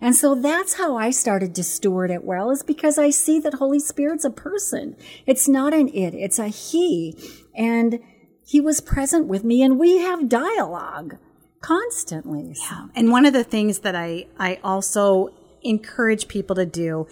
And 0.00 0.14
so 0.14 0.34
that's 0.34 0.74
how 0.74 0.96
I 0.96 1.10
started 1.10 1.54
to 1.54 1.64
steward 1.64 2.10
it 2.10 2.24
well 2.24 2.50
is 2.50 2.62
because 2.62 2.98
I 2.98 3.10
see 3.10 3.40
that 3.40 3.54
Holy 3.54 3.80
Spirit's 3.80 4.24
a 4.24 4.30
person. 4.30 4.96
It's 5.26 5.48
not 5.48 5.72
an 5.72 5.88
it, 5.88 6.14
it's 6.14 6.38
a 6.38 6.48
he. 6.48 7.16
And 7.56 8.00
he 8.44 8.60
was 8.60 8.80
present 8.80 9.26
with 9.26 9.42
me 9.42 9.62
and 9.62 9.78
we 9.78 9.98
have 9.98 10.28
dialogue 10.28 11.16
constantly. 11.60 12.54
Yeah. 12.60 12.88
And 12.94 13.10
one 13.10 13.24
of 13.24 13.32
the 13.32 13.44
things 13.44 13.80
that 13.80 13.96
I, 13.96 14.26
I 14.38 14.60
also 14.62 15.30
encourage 15.62 16.28
people 16.28 16.54
to 16.56 16.66
do 16.66 17.06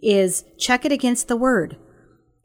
is 0.00 0.44
check 0.58 0.84
it 0.84 0.92
against 0.92 1.28
the 1.28 1.36
word 1.36 1.76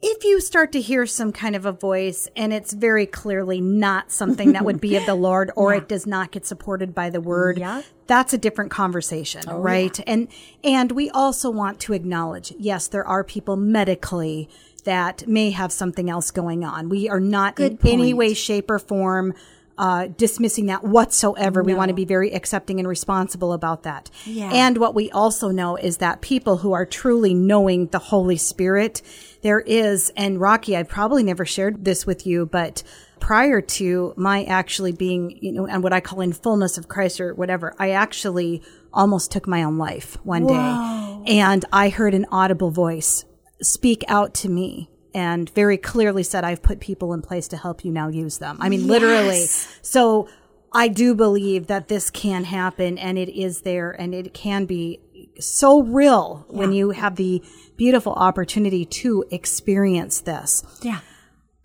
if 0.06 0.22
you 0.22 0.38
start 0.38 0.72
to 0.72 0.82
hear 0.82 1.06
some 1.06 1.32
kind 1.32 1.56
of 1.56 1.64
a 1.64 1.72
voice 1.72 2.28
and 2.36 2.52
it's 2.52 2.74
very 2.74 3.06
clearly 3.06 3.58
not 3.58 4.12
something 4.12 4.52
that 4.52 4.62
would 4.62 4.78
be 4.78 4.96
of 4.96 5.06
the 5.06 5.14
Lord 5.14 5.50
or 5.56 5.72
yeah. 5.72 5.78
it 5.78 5.88
does 5.88 6.06
not 6.06 6.30
get 6.30 6.44
supported 6.44 6.94
by 6.94 7.08
the 7.08 7.22
word, 7.22 7.56
yeah. 7.56 7.80
that's 8.06 8.34
a 8.34 8.38
different 8.38 8.70
conversation, 8.70 9.42
oh, 9.48 9.58
right? 9.58 9.98
Yeah. 9.98 10.04
And 10.06 10.28
and 10.62 10.92
we 10.92 11.08
also 11.08 11.48
want 11.48 11.80
to 11.80 11.94
acknowledge, 11.94 12.52
yes, 12.58 12.86
there 12.86 13.06
are 13.06 13.24
people 13.24 13.56
medically 13.56 14.50
that 14.84 15.26
may 15.26 15.50
have 15.52 15.72
something 15.72 16.10
else 16.10 16.30
going 16.30 16.64
on. 16.64 16.90
We 16.90 17.08
are 17.08 17.20
not 17.20 17.56
Good 17.56 17.72
in 17.72 17.78
point. 17.78 17.94
any 17.94 18.12
way, 18.12 18.34
shape, 18.34 18.70
or 18.70 18.78
form 18.78 19.32
uh, 19.78 20.08
dismissing 20.16 20.66
that 20.66 20.84
whatsoever. 20.84 21.62
No. 21.62 21.66
We 21.66 21.74
want 21.74 21.88
to 21.88 21.94
be 21.94 22.04
very 22.04 22.32
accepting 22.32 22.78
and 22.78 22.88
responsible 22.88 23.52
about 23.52 23.82
that. 23.82 24.10
Yeah. 24.24 24.50
And 24.52 24.78
what 24.78 24.94
we 24.94 25.10
also 25.10 25.48
know 25.48 25.76
is 25.76 25.98
that 25.98 26.20
people 26.20 26.58
who 26.58 26.72
are 26.72 26.86
truly 26.86 27.34
knowing 27.34 27.86
the 27.88 27.98
Holy 27.98 28.36
Spirit, 28.36 29.02
there 29.42 29.60
is, 29.60 30.12
and 30.16 30.40
Rocky, 30.40 30.76
I 30.76 30.82
probably 30.82 31.22
never 31.22 31.44
shared 31.44 31.84
this 31.84 32.06
with 32.06 32.26
you, 32.26 32.46
but 32.46 32.82
prior 33.20 33.60
to 33.60 34.12
my 34.16 34.44
actually 34.44 34.92
being, 34.92 35.38
you 35.40 35.52
know, 35.52 35.66
and 35.66 35.82
what 35.82 35.92
I 35.92 36.00
call 36.00 36.20
in 36.20 36.32
fullness 36.32 36.78
of 36.78 36.88
Christ 36.88 37.20
or 37.20 37.34
whatever, 37.34 37.74
I 37.78 37.90
actually 37.90 38.62
almost 38.92 39.32
took 39.32 39.48
my 39.48 39.62
own 39.62 39.78
life 39.78 40.16
one 40.24 40.44
Whoa. 40.44 41.22
day. 41.24 41.32
And 41.38 41.64
I 41.72 41.88
heard 41.88 42.14
an 42.14 42.26
audible 42.30 42.70
voice 42.70 43.24
speak 43.62 44.04
out 44.08 44.34
to 44.34 44.48
me 44.48 44.90
and 45.14 45.48
very 45.50 45.76
clearly 45.78 46.22
said, 46.22 46.44
I've 46.44 46.62
put 46.62 46.80
people 46.80 47.12
in 47.14 47.22
place 47.22 47.48
to 47.48 47.56
help 47.56 47.84
you 47.84 47.92
now 47.92 48.08
use 48.08 48.38
them. 48.38 48.58
I 48.60 48.68
mean, 48.68 48.80
yes. 48.80 48.88
literally. 48.88 49.46
So 49.82 50.28
I 50.72 50.88
do 50.88 51.14
believe 51.14 51.68
that 51.68 51.88
this 51.88 52.10
can 52.10 52.44
happen 52.44 52.98
and 52.98 53.16
it 53.16 53.28
is 53.28 53.60
there 53.60 53.92
and 53.92 54.14
it 54.14 54.34
can 54.34 54.66
be 54.66 55.00
so 55.38 55.82
real 55.82 56.46
yeah. 56.50 56.58
when 56.58 56.72
you 56.72 56.90
have 56.90 57.16
the 57.16 57.42
beautiful 57.76 58.12
opportunity 58.12 58.84
to 58.84 59.24
experience 59.30 60.20
this. 60.20 60.64
Yeah. 60.82 61.00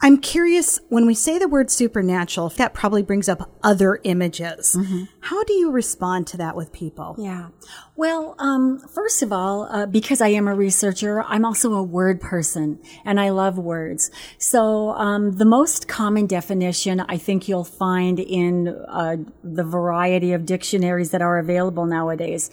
I'm 0.02 0.18
curious 0.20 0.80
when 0.88 1.06
we 1.06 1.14
say 1.14 1.38
the 1.38 1.48
word 1.48 1.70
supernatural, 1.70 2.50
that 2.50 2.74
probably 2.74 3.04
brings 3.04 3.28
up 3.28 3.52
other 3.62 4.00
images. 4.04 4.76
Mm-hmm. 4.80 5.04
How 5.20 5.44
do 5.44 5.54
you 5.54 5.72
respond 5.72 6.26
to 6.28 6.38
that 6.38 6.56
with 6.56 6.72
people? 6.72 7.16
Yeah. 7.18 7.50
Well, 8.00 8.36
um, 8.40 8.80
first 8.80 9.22
of 9.24 9.34
all, 9.34 9.64
uh, 9.64 9.86
because 9.86 10.22
I 10.22 10.30
am 10.30 10.48
a 10.48 10.56
researcher, 10.56 11.22
I'm 11.22 11.44
also 11.44 11.74
a 11.74 11.84
word 11.84 12.22
person 12.22 12.80
and 13.04 13.20
I 13.20 13.32
love 13.32 13.58
words. 13.58 14.10
So, 14.38 14.92
um, 14.92 15.34
the 15.34 15.44
most 15.44 15.90
common 15.90 16.26
definition 16.26 17.02
I 17.02 17.18
think 17.18 17.50
you'll 17.50 17.66
find 17.66 18.18
in 18.18 18.70
uh, 18.70 19.18
the 19.44 19.66
variety 19.66 20.32
of 20.32 20.46
dictionaries 20.46 21.12
that 21.12 21.22
are 21.22 21.40
available 21.40 21.86
nowadays 21.86 22.50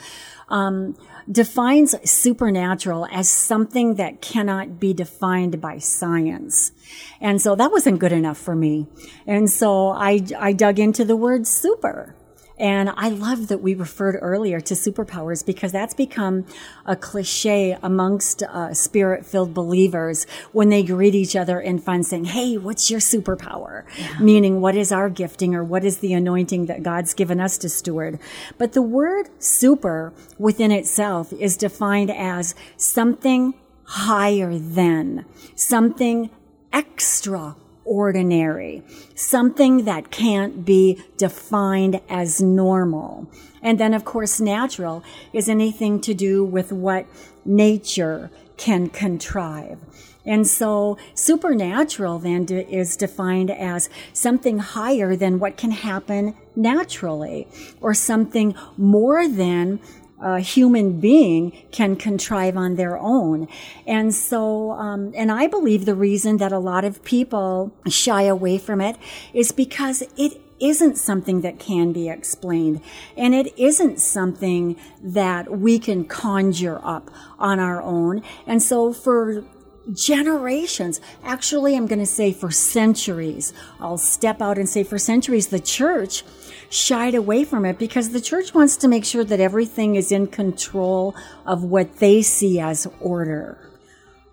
um, 0.48 0.96
defines 1.30 1.94
supernatural 2.10 3.06
as 3.12 3.30
something 3.30 3.94
that 3.94 4.20
cannot 4.20 4.80
be 4.80 4.92
defined 4.92 5.60
by 5.60 5.78
science. 5.78 6.72
And 7.20 7.40
so 7.40 7.54
that 7.54 7.70
wasn't 7.70 8.00
good 8.00 8.10
enough 8.10 8.38
for 8.38 8.56
me. 8.56 8.88
And 9.28 9.48
so 9.48 9.90
I, 9.90 10.22
I 10.36 10.52
dug 10.54 10.80
into 10.80 11.04
the 11.04 11.14
word 11.14 11.46
super. 11.46 12.16
And 12.58 12.90
I 12.96 13.10
love 13.10 13.48
that 13.48 13.58
we 13.58 13.74
referred 13.74 14.18
earlier 14.22 14.60
to 14.60 14.74
superpowers 14.74 15.44
because 15.44 15.72
that's 15.72 15.94
become 15.94 16.46
a 16.86 16.96
cliche 16.96 17.76
amongst 17.82 18.42
uh, 18.42 18.72
spirit 18.72 19.26
filled 19.26 19.52
believers 19.52 20.26
when 20.52 20.70
they 20.70 20.82
greet 20.82 21.14
each 21.14 21.36
other 21.36 21.60
in 21.60 21.78
fun 21.78 22.02
saying, 22.02 22.26
Hey, 22.26 22.56
what's 22.56 22.90
your 22.90 23.00
superpower? 23.00 23.84
Yeah. 23.98 24.18
Meaning, 24.20 24.60
what 24.60 24.74
is 24.74 24.90
our 24.90 25.10
gifting 25.10 25.54
or 25.54 25.62
what 25.62 25.84
is 25.84 25.98
the 25.98 26.14
anointing 26.14 26.66
that 26.66 26.82
God's 26.82 27.12
given 27.12 27.40
us 27.40 27.58
to 27.58 27.68
steward? 27.68 28.18
But 28.56 28.72
the 28.72 28.82
word 28.82 29.28
super 29.38 30.14
within 30.38 30.72
itself 30.72 31.32
is 31.34 31.56
defined 31.56 32.10
as 32.10 32.54
something 32.76 33.54
higher 33.84 34.58
than, 34.58 35.24
something 35.54 36.30
extra 36.72 37.56
ordinary, 37.86 38.82
something 39.14 39.84
that 39.84 40.10
can't 40.10 40.64
be 40.64 41.02
defined 41.16 42.00
as 42.08 42.42
normal. 42.42 43.26
And 43.62 43.80
then, 43.80 43.94
of 43.94 44.04
course, 44.04 44.40
natural 44.40 45.02
is 45.32 45.48
anything 45.48 46.00
to 46.02 46.12
do 46.12 46.44
with 46.44 46.72
what 46.72 47.06
nature 47.44 48.30
can 48.56 48.88
contrive. 48.88 49.78
And 50.26 50.46
so 50.46 50.98
supernatural 51.14 52.18
then 52.18 52.46
is 52.48 52.96
defined 52.96 53.50
as 53.50 53.88
something 54.12 54.58
higher 54.58 55.14
than 55.14 55.38
what 55.38 55.56
can 55.56 55.70
happen 55.70 56.36
naturally 56.56 57.46
or 57.80 57.94
something 57.94 58.56
more 58.76 59.28
than 59.28 59.78
a 60.20 60.40
human 60.40 60.98
being 61.00 61.52
can 61.72 61.96
contrive 61.96 62.56
on 62.56 62.76
their 62.76 62.96
own. 62.98 63.48
And 63.86 64.14
so, 64.14 64.72
um, 64.72 65.12
and 65.14 65.30
I 65.30 65.46
believe 65.46 65.84
the 65.84 65.94
reason 65.94 66.38
that 66.38 66.52
a 66.52 66.58
lot 66.58 66.84
of 66.84 67.04
people 67.04 67.74
shy 67.88 68.22
away 68.22 68.58
from 68.58 68.80
it 68.80 68.96
is 69.34 69.52
because 69.52 70.02
it 70.16 70.40
isn't 70.58 70.96
something 70.96 71.42
that 71.42 71.58
can 71.58 71.92
be 71.92 72.08
explained. 72.08 72.80
And 73.16 73.34
it 73.34 73.58
isn't 73.58 74.00
something 74.00 74.76
that 75.02 75.50
we 75.50 75.78
can 75.78 76.04
conjure 76.04 76.80
up 76.82 77.10
on 77.38 77.60
our 77.60 77.82
own. 77.82 78.22
And 78.46 78.62
so 78.62 78.92
for 78.92 79.44
generations, 79.92 81.00
actually, 81.22 81.76
I'm 81.76 81.86
going 81.86 81.98
to 81.98 82.06
say 82.06 82.32
for 82.32 82.50
centuries, 82.50 83.52
I'll 83.78 83.98
step 83.98 84.40
out 84.40 84.58
and 84.58 84.68
say 84.68 84.82
for 84.82 84.98
centuries, 84.98 85.48
the 85.48 85.60
church 85.60 86.24
shied 86.70 87.14
away 87.14 87.44
from 87.44 87.64
it 87.64 87.78
because 87.78 88.10
the 88.10 88.20
church 88.20 88.54
wants 88.54 88.76
to 88.78 88.88
make 88.88 89.04
sure 89.04 89.24
that 89.24 89.40
everything 89.40 89.94
is 89.94 90.12
in 90.12 90.26
control 90.26 91.14
of 91.44 91.64
what 91.64 91.98
they 91.98 92.22
see 92.22 92.60
as 92.60 92.86
order. 93.00 93.58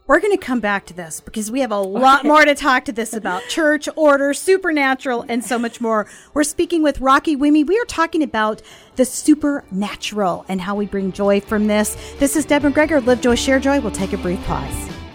We're 0.05 0.19
going 0.19 0.37
to 0.37 0.45
come 0.45 0.59
back 0.59 0.85
to 0.87 0.93
this 0.93 1.21
because 1.21 1.49
we 1.49 1.61
have 1.61 1.71
a 1.71 1.79
lot 1.79 2.25
more 2.25 2.43
to 2.43 2.55
talk 2.55 2.85
to 2.85 2.91
this 2.91 3.13
about 3.13 3.41
church, 3.49 3.87
order, 3.95 4.33
supernatural, 4.33 5.25
and 5.29 5.43
so 5.43 5.57
much 5.57 5.79
more. 5.79 6.07
We're 6.33 6.43
speaking 6.43 6.83
with 6.83 6.99
Rocky 6.99 7.37
Wimmy. 7.37 7.65
We 7.65 7.79
are 7.79 7.85
talking 7.85 8.21
about 8.21 8.61
the 8.97 9.05
supernatural 9.05 10.43
and 10.49 10.59
how 10.59 10.75
we 10.75 10.87
bring 10.87 11.13
joy 11.13 11.39
from 11.39 11.67
this. 11.67 11.95
This 12.19 12.35
is 12.35 12.43
Deb 12.43 12.63
McGregor, 12.63 13.03
Live 13.05 13.21
Joy, 13.21 13.35
Share 13.35 13.59
Joy. 13.59 13.79
We'll 13.79 13.91
take 13.91 14.11
a 14.11 14.17
brief 14.17 14.43
pause. 14.43 14.92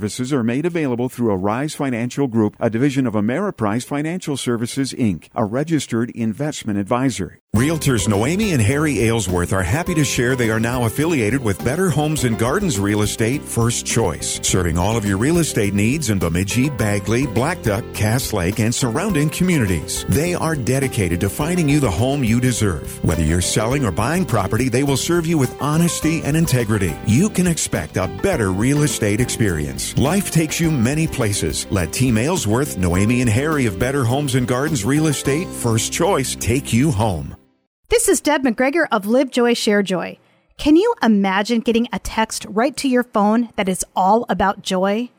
services 0.00 0.32
are 0.32 0.42
made 0.42 0.64
available 0.64 1.10
through 1.10 1.30
Arise 1.30 1.74
Financial 1.74 2.26
Group, 2.26 2.56
a 2.58 2.70
division 2.70 3.06
of 3.06 3.12
Ameriprise 3.12 3.84
Financial 3.84 4.34
Services, 4.34 4.94
Inc., 4.94 5.28
a 5.34 5.44
registered 5.44 6.08
investment 6.12 6.78
advisor. 6.78 7.38
Realtors 7.54 8.08
Noemi 8.08 8.52
and 8.52 8.62
Harry 8.62 9.00
Aylesworth 9.00 9.52
are 9.52 9.62
happy 9.62 9.92
to 9.94 10.04
share 10.04 10.36
they 10.36 10.50
are 10.50 10.60
now 10.60 10.84
affiliated 10.84 11.42
with 11.42 11.62
Better 11.64 11.90
Homes 11.90 12.22
and 12.22 12.38
Gardens 12.38 12.78
Real 12.78 13.02
Estate 13.02 13.42
First 13.42 13.84
Choice, 13.84 14.38
serving 14.42 14.78
all 14.78 14.96
of 14.96 15.04
your 15.04 15.18
real 15.18 15.38
estate 15.38 15.74
needs 15.74 16.10
in 16.10 16.20
Bemidji, 16.20 16.70
Bagley, 16.70 17.26
Blackduck, 17.26 17.92
Cass 17.92 18.32
Lake, 18.32 18.60
and 18.60 18.72
surrounding 18.72 19.28
communities. 19.28 20.06
They 20.08 20.32
are 20.32 20.54
dedicated 20.54 21.20
to 21.20 21.28
finding 21.28 21.68
you 21.68 21.80
the 21.80 21.90
home 21.90 22.22
you 22.22 22.40
deserve. 22.40 23.04
Whether 23.04 23.24
you're 23.24 23.40
selling 23.40 23.84
or 23.84 23.90
buying 23.90 24.24
property, 24.24 24.68
they 24.68 24.84
will 24.84 24.96
serve 24.96 25.26
you 25.26 25.36
with 25.36 25.60
honesty 25.60 26.22
and 26.22 26.36
integrity. 26.36 26.96
You 27.04 27.28
can 27.28 27.48
expect 27.48 27.96
a 27.96 28.06
better 28.22 28.52
real 28.52 28.84
estate 28.84 29.20
experience. 29.20 29.89
Life 29.96 30.30
takes 30.30 30.60
you 30.60 30.70
many 30.70 31.06
places. 31.06 31.66
Let 31.70 31.92
Team 31.92 32.16
Aylesworth, 32.16 32.78
Noemi, 32.78 33.22
and 33.22 33.30
Harry 33.30 33.66
of 33.66 33.78
Better 33.78 34.04
Homes 34.04 34.36
and 34.36 34.46
Gardens 34.46 34.84
Real 34.84 35.08
Estate 35.08 35.48
First 35.48 35.92
Choice 35.92 36.36
take 36.36 36.72
you 36.72 36.90
home. 36.90 37.36
This 37.88 38.08
is 38.08 38.20
Deb 38.20 38.44
McGregor 38.44 38.86
of 38.92 39.06
Live 39.06 39.30
Joy, 39.30 39.52
Share 39.54 39.82
Joy. 39.82 40.18
Can 40.58 40.76
you 40.76 40.94
imagine 41.02 41.60
getting 41.60 41.88
a 41.92 41.98
text 41.98 42.46
right 42.48 42.76
to 42.76 42.88
your 42.88 43.02
phone 43.02 43.48
that 43.56 43.68
is 43.68 43.84
all 43.96 44.26
about 44.28 44.62
joy? 44.62 45.10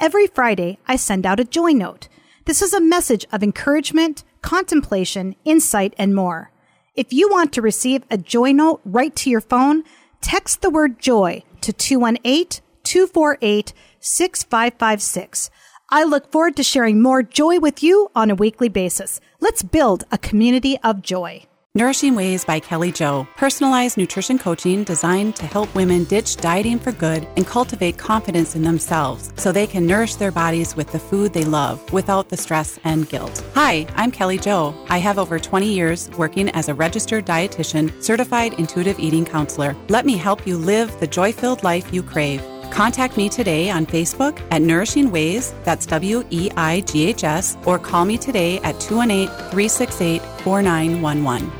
Every 0.00 0.26
Friday, 0.26 0.78
I 0.88 0.96
send 0.96 1.24
out 1.24 1.38
a 1.38 1.44
joy 1.44 1.70
note. 1.70 2.08
This 2.46 2.62
is 2.62 2.74
a 2.74 2.80
message 2.80 3.26
of 3.30 3.42
encouragement, 3.42 4.24
contemplation, 4.42 5.36
insight, 5.44 5.94
and 5.98 6.14
more. 6.14 6.50
If 6.94 7.12
you 7.12 7.28
want 7.28 7.52
to 7.52 7.62
receive 7.62 8.02
a 8.10 8.18
joy 8.18 8.52
note 8.52 8.80
right 8.84 9.14
to 9.16 9.30
your 9.30 9.40
phone, 9.40 9.84
text 10.20 10.62
the 10.62 10.70
word 10.70 10.98
joy 10.98 11.44
to 11.60 11.72
218 11.72 12.62
248 12.86 13.72
6556. 14.06 15.50
I 15.90 16.04
look 16.04 16.30
forward 16.32 16.56
to 16.56 16.62
sharing 16.62 17.02
more 17.02 17.22
joy 17.22 17.58
with 17.58 17.82
you 17.82 18.10
on 18.14 18.30
a 18.30 18.34
weekly 18.34 18.68
basis. 18.68 19.20
Let's 19.40 19.62
build 19.62 20.04
a 20.10 20.18
community 20.18 20.78
of 20.82 21.02
joy. 21.02 21.46
Nourishing 21.76 22.14
Weighs 22.14 22.42
by 22.42 22.58
Kelly 22.58 22.90
Joe, 22.90 23.28
personalized 23.36 23.98
nutrition 23.98 24.38
coaching 24.38 24.82
designed 24.82 25.36
to 25.36 25.44
help 25.44 25.74
women 25.74 26.04
ditch 26.04 26.38
dieting 26.38 26.78
for 26.78 26.90
good 26.90 27.28
and 27.36 27.46
cultivate 27.46 27.98
confidence 27.98 28.56
in 28.56 28.62
themselves 28.62 29.30
so 29.36 29.52
they 29.52 29.66
can 29.66 29.86
nourish 29.86 30.14
their 30.14 30.32
bodies 30.32 30.74
with 30.74 30.90
the 30.90 30.98
food 30.98 31.34
they 31.34 31.44
love 31.44 31.92
without 31.92 32.30
the 32.30 32.36
stress 32.38 32.78
and 32.84 33.10
guilt. 33.10 33.44
Hi, 33.54 33.86
I'm 33.94 34.10
Kelly 34.10 34.38
Joe. 34.38 34.74
I 34.88 34.96
have 34.96 35.18
over 35.18 35.38
20 35.38 35.70
years 35.70 36.08
working 36.16 36.48
as 36.52 36.70
a 36.70 36.74
registered 36.74 37.26
dietitian, 37.26 38.02
certified 38.02 38.54
intuitive 38.54 38.98
eating 38.98 39.26
counselor. 39.26 39.76
Let 39.90 40.06
me 40.06 40.16
help 40.16 40.46
you 40.46 40.56
live 40.56 40.98
the 40.98 41.06
joy 41.06 41.30
filled 41.30 41.62
life 41.62 41.92
you 41.92 42.02
crave. 42.02 42.40
Contact 42.70 43.16
me 43.16 43.28
today 43.28 43.70
on 43.70 43.86
Facebook 43.86 44.40
at 44.50 44.62
Nourishing 44.62 45.10
Weighs, 45.10 45.54
that's 45.64 45.86
W 45.86 46.24
E 46.30 46.50
I 46.56 46.80
G 46.80 47.06
H 47.06 47.24
S, 47.24 47.56
or 47.64 47.78
call 47.78 48.04
me 48.04 48.18
today 48.18 48.58
at 48.60 48.78
218 48.80 49.28
368 49.28 50.22
4911. 50.42 51.50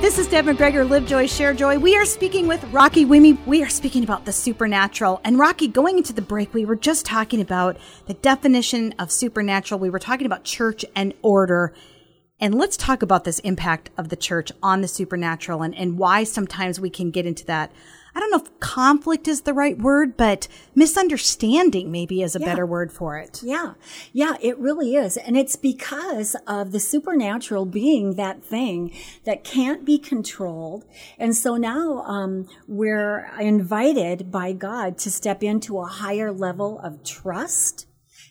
This 0.00 0.16
is 0.16 0.28
Deb 0.28 0.44
McGregor, 0.44 0.88
Live 0.88 1.06
Joy, 1.06 1.26
Share 1.26 1.52
Joy. 1.52 1.76
We 1.76 1.96
are 1.96 2.04
speaking 2.04 2.46
with 2.46 2.62
Rocky 2.72 3.04
Wimmy. 3.04 3.36
We 3.48 3.64
are 3.64 3.68
speaking 3.68 4.04
about 4.04 4.26
the 4.26 4.32
supernatural. 4.32 5.20
And 5.24 5.40
Rocky, 5.40 5.66
going 5.66 5.98
into 5.98 6.12
the 6.12 6.22
break, 6.22 6.54
we 6.54 6.64
were 6.64 6.76
just 6.76 7.04
talking 7.04 7.40
about 7.40 7.76
the 8.06 8.14
definition 8.14 8.94
of 9.00 9.10
supernatural. 9.10 9.80
We 9.80 9.90
were 9.90 9.98
talking 9.98 10.24
about 10.24 10.44
church 10.44 10.84
and 10.94 11.14
order. 11.20 11.74
And 12.38 12.54
let's 12.54 12.76
talk 12.76 13.02
about 13.02 13.24
this 13.24 13.40
impact 13.40 13.90
of 13.98 14.08
the 14.08 14.16
church 14.16 14.52
on 14.62 14.82
the 14.82 14.88
supernatural 14.88 15.62
and, 15.62 15.74
and 15.74 15.98
why 15.98 16.22
sometimes 16.22 16.78
we 16.78 16.90
can 16.90 17.10
get 17.10 17.26
into 17.26 17.44
that. 17.46 17.72
I 18.18 18.20
don't 18.20 18.32
know 18.32 18.38
if 18.38 18.58
conflict 18.58 19.28
is 19.28 19.42
the 19.42 19.54
right 19.54 19.78
word, 19.78 20.16
but 20.16 20.48
misunderstanding 20.74 21.92
maybe 21.92 22.20
is 22.20 22.34
a 22.34 22.40
Yeah. 22.40 22.46
better 22.46 22.66
word 22.66 22.90
for 22.92 23.16
it. 23.16 23.40
Yeah, 23.44 23.74
yeah, 24.12 24.34
it 24.40 24.58
really 24.58 24.96
is. 24.96 25.16
And 25.16 25.36
it's 25.36 25.54
because 25.54 26.34
of 26.44 26.72
the 26.72 26.80
supernatural 26.80 27.64
being 27.64 28.14
that 28.14 28.42
thing 28.42 28.90
that 29.22 29.44
can't 29.44 29.84
be 29.84 29.98
controlled. 29.98 30.84
And 31.16 31.36
so 31.36 31.56
now 31.56 32.02
um, 32.06 32.48
we're 32.66 33.30
invited 33.38 34.32
by 34.32 34.52
God 34.52 34.98
to 34.98 35.12
step 35.12 35.44
into 35.44 35.78
a 35.78 35.86
higher 35.86 36.32
level 36.32 36.80
of 36.80 37.04
trust. 37.04 37.86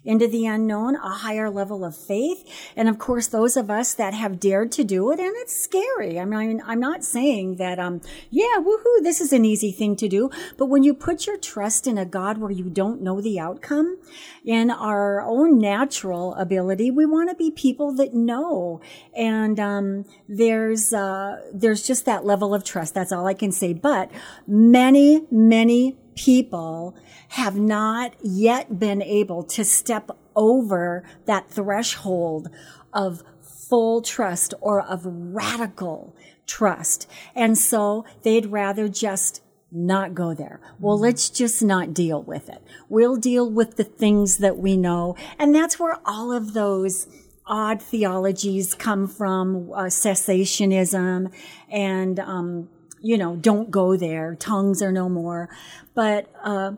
Into 0.08 0.26
the 0.26 0.46
unknown, 0.46 0.96
a 0.96 1.10
higher 1.10 1.50
level 1.50 1.84
of 1.84 1.94
faith. 1.94 2.48
And 2.78 2.88
of 2.88 2.98
course, 2.98 3.28
those 3.28 3.58
of 3.58 3.70
us 3.70 3.94
that 3.94 4.14
have 4.14 4.40
dared 4.40 4.72
to 4.72 4.86
do 4.86 5.12
it, 5.12 5.20
and 5.20 5.34
it's 5.36 5.54
scary. 5.54 6.18
I 6.18 6.24
mean, 6.24 6.64
I'm 6.66 6.80
not 6.80 7.04
saying 7.04 7.58
that, 7.58 7.78
um, 7.78 8.00
yeah, 8.30 8.56
woohoo, 8.60 9.04
this 9.04 9.20
is 9.20 9.34
an 9.34 9.44
easy 9.44 9.74
thing 9.74 9.98
to 9.98 10.08
do. 10.08 10.30
But 10.58 10.68
when 10.68 10.84
you 10.84 10.94
put 10.94 11.28
your 11.28 11.36
trust 11.36 11.88
in 11.88 11.98
a 11.98 12.06
God 12.06 12.38
where 12.38 12.52
you 12.52 12.70
don't 12.70 13.02
know 13.02 13.20
the 13.20 13.38
outcome, 13.38 13.98
in 14.46 14.72
our 14.72 15.22
own 15.22 15.60
natural 15.60 16.34
ability, 16.36 16.90
we 16.90 17.06
want 17.06 17.30
to 17.30 17.36
be 17.36 17.52
people 17.52 17.92
that 17.96 18.14
know. 18.14 18.80
And, 19.14 19.60
um, 19.60 20.06
there's, 20.30 20.94
uh, 20.94 21.42
there's 21.54 21.86
just 21.86 22.06
that 22.06 22.26
level 22.26 22.56
of 22.56 22.64
trust. 22.64 22.94
That's 22.94 23.12
all 23.12 23.28
I 23.28 23.34
can 23.34 23.52
say. 23.52 23.74
But 23.74 24.10
many, 24.48 25.26
many 25.30 25.98
people 26.16 26.96
have 27.30 27.56
not 27.56 28.14
yet 28.22 28.80
been 28.80 29.02
able 29.02 29.44
to 29.44 29.64
step 29.64 30.12
over 30.36 31.04
that 31.26 31.50
threshold 31.50 32.50
of 32.94 33.24
full 33.42 34.02
trust 34.02 34.54
or 34.62 34.82
of 34.82 35.02
radical 35.06 36.16
trust. 36.46 37.10
And 37.36 37.58
so 37.58 38.06
they'd 38.24 38.46
rather 38.46 38.88
just 38.88 39.42
not 39.72 40.14
go 40.14 40.34
there. 40.34 40.62
Well, 40.80 40.98
let's 40.98 41.30
just 41.30 41.62
not 41.62 41.94
deal 41.94 42.22
with 42.22 42.48
it. 42.48 42.62
We'll 42.88 43.18
deal 43.18 43.50
with 43.50 43.76
the 43.76 43.84
things 43.84 44.38
that 44.38 44.58
we 44.58 44.78
know. 44.78 45.16
And 45.38 45.54
that's 45.54 45.78
where 45.78 46.00
all 46.06 46.32
of 46.32 46.54
those 46.54 47.08
odd 47.46 47.82
theologies 47.82 48.74
come 48.74 49.08
from, 49.08 49.72
uh, 49.74 49.84
cessationism 49.84 51.32
and, 51.70 52.20
um, 52.20 52.70
you 53.02 53.18
know, 53.18 53.36
don't 53.36 53.70
go 53.70 53.96
there. 53.98 54.36
Tongues 54.36 54.82
are 54.82 54.92
no 54.92 55.10
more. 55.10 55.50
But, 55.94 56.30
uh, 56.44 56.74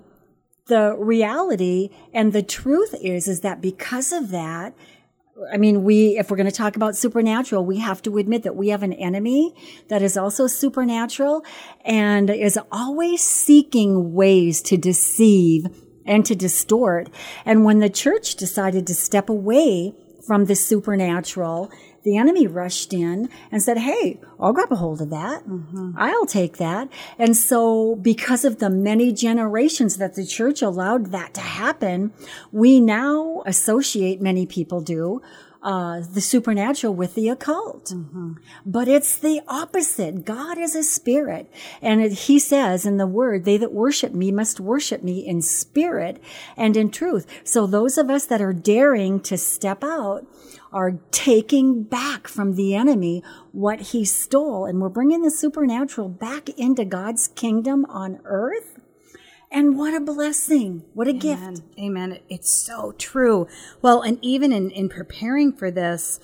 the 0.70 0.96
reality 0.98 1.90
and 2.14 2.32
the 2.34 2.42
truth 2.42 2.96
is, 3.02 3.28
is 3.28 3.42
that 3.42 3.62
because 3.62 4.12
of 4.12 4.30
that, 4.30 4.74
I 5.52 5.58
mean, 5.58 5.84
we, 5.84 6.18
if 6.18 6.30
we're 6.30 6.38
going 6.38 6.50
to 6.50 6.56
talk 6.56 6.76
about 6.76 6.96
supernatural, 6.96 7.66
we 7.66 7.80
have 7.80 8.02
to 8.04 8.18
admit 8.18 8.44
that 8.44 8.56
we 8.56 8.70
have 8.70 8.84
an 8.84 8.94
enemy 8.94 9.54
that 9.88 10.02
is 10.02 10.18
also 10.18 10.48
supernatural 10.48 11.46
and 11.86 12.30
is 12.30 12.60
always 12.72 13.22
seeking 13.22 14.14
ways 14.14 14.62
to 14.64 14.78
deceive 14.78 15.66
and 16.06 16.26
to 16.26 16.36
distort. 16.36 17.10
And 17.46 17.64
when 17.64 17.80
the 17.80 17.90
church 17.90 18.36
decided 18.36 18.88
to 18.88 18.96
step 18.96 19.30
away 19.30 19.94
from 20.26 20.46
the 20.46 20.56
supernatural, 20.56 21.72
the 22.04 22.18
enemy 22.18 22.48
rushed 22.48 22.94
in 22.94 23.30
and 23.52 23.62
said, 23.62 23.78
Hey, 23.78 24.20
I'll 24.40 24.54
grab 24.54 24.72
a 24.72 24.76
hold 24.76 25.02
of 25.02 25.10
that. 25.10 25.46
Mm-hmm. 25.48 25.92
I'll 25.98 26.26
take 26.26 26.58
that. 26.58 26.90
And 27.18 27.36
so 27.36 27.96
because 27.96 28.46
of 28.46 28.60
the 28.60 28.70
many 28.70 29.12
generations 29.12 29.98
that 29.98 30.16
the 30.16 30.26
church 30.26 30.62
allowed 30.62 31.08
that 31.08 31.34
to 31.36 31.42
happen, 31.42 32.14
we 32.52 32.80
now 32.80 33.44
associate, 33.46 34.22
many 34.22 34.46
people 34.46 34.82
do, 34.82 35.22
uh, 35.62 36.02
the 36.14 36.22
supernatural 36.22 36.94
with 36.94 37.16
the 37.16 37.30
occult. 37.30 37.92
But 38.66 38.88
it's 38.88 39.18
the 39.18 39.42
opposite. 39.48 40.24
God 40.26 40.58
is 40.58 40.76
a 40.76 40.84
spirit. 40.84 41.52
And 41.82 42.02
it, 42.02 42.12
he 42.14 42.40
says 42.40 42.86
in 42.86 42.98
the 42.98 43.08
word, 43.08 43.46
they 43.46 43.58
that 43.58 43.74
worship 43.74 44.14
me 44.14 44.32
must 44.32 44.60
worship 44.60 45.04
me 45.04 45.26
in 45.26 45.42
spirit 45.42 46.22
and 46.56 46.78
in 46.78 46.92
truth. 46.92 47.28
So 47.44 47.68
those 47.68 47.98
of 47.98 48.10
us 48.10 48.26
that 48.28 48.42
are 48.42 48.54
daring 48.54 49.20
to 49.22 49.38
step 49.38 49.84
out 49.84 50.26
are 50.72 51.00
taking 51.12 51.84
back 51.84 52.28
from 52.28 52.56
the 52.56 52.76
enemy 52.76 53.24
what 53.52 53.82
he 53.82 54.06
stole. 54.06 54.66
And 54.66 54.80
we're 54.80 54.90
bringing 54.90 55.24
the 55.24 55.32
supernatural 55.32 56.10
back 56.10 56.50
into 56.50 56.86
God's 56.86 57.28
kingdom 57.28 57.86
on 57.90 58.20
earth. 58.24 58.79
And 59.52 59.78
what 59.78 59.94
a 59.96 60.00
blessing. 60.00 60.84
What 60.94 61.08
a 61.08 61.14
gift. 61.14 61.42
Amen. 61.42 61.64
Amen. 61.80 62.20
It's 62.30 62.54
so 62.54 62.94
true. 62.98 63.48
Well, 63.82 64.02
and 64.02 64.20
even 64.22 64.54
in, 64.54 64.70
in 64.70 64.90
preparing 64.90 65.54
for 65.54 65.72
this, 65.72 66.20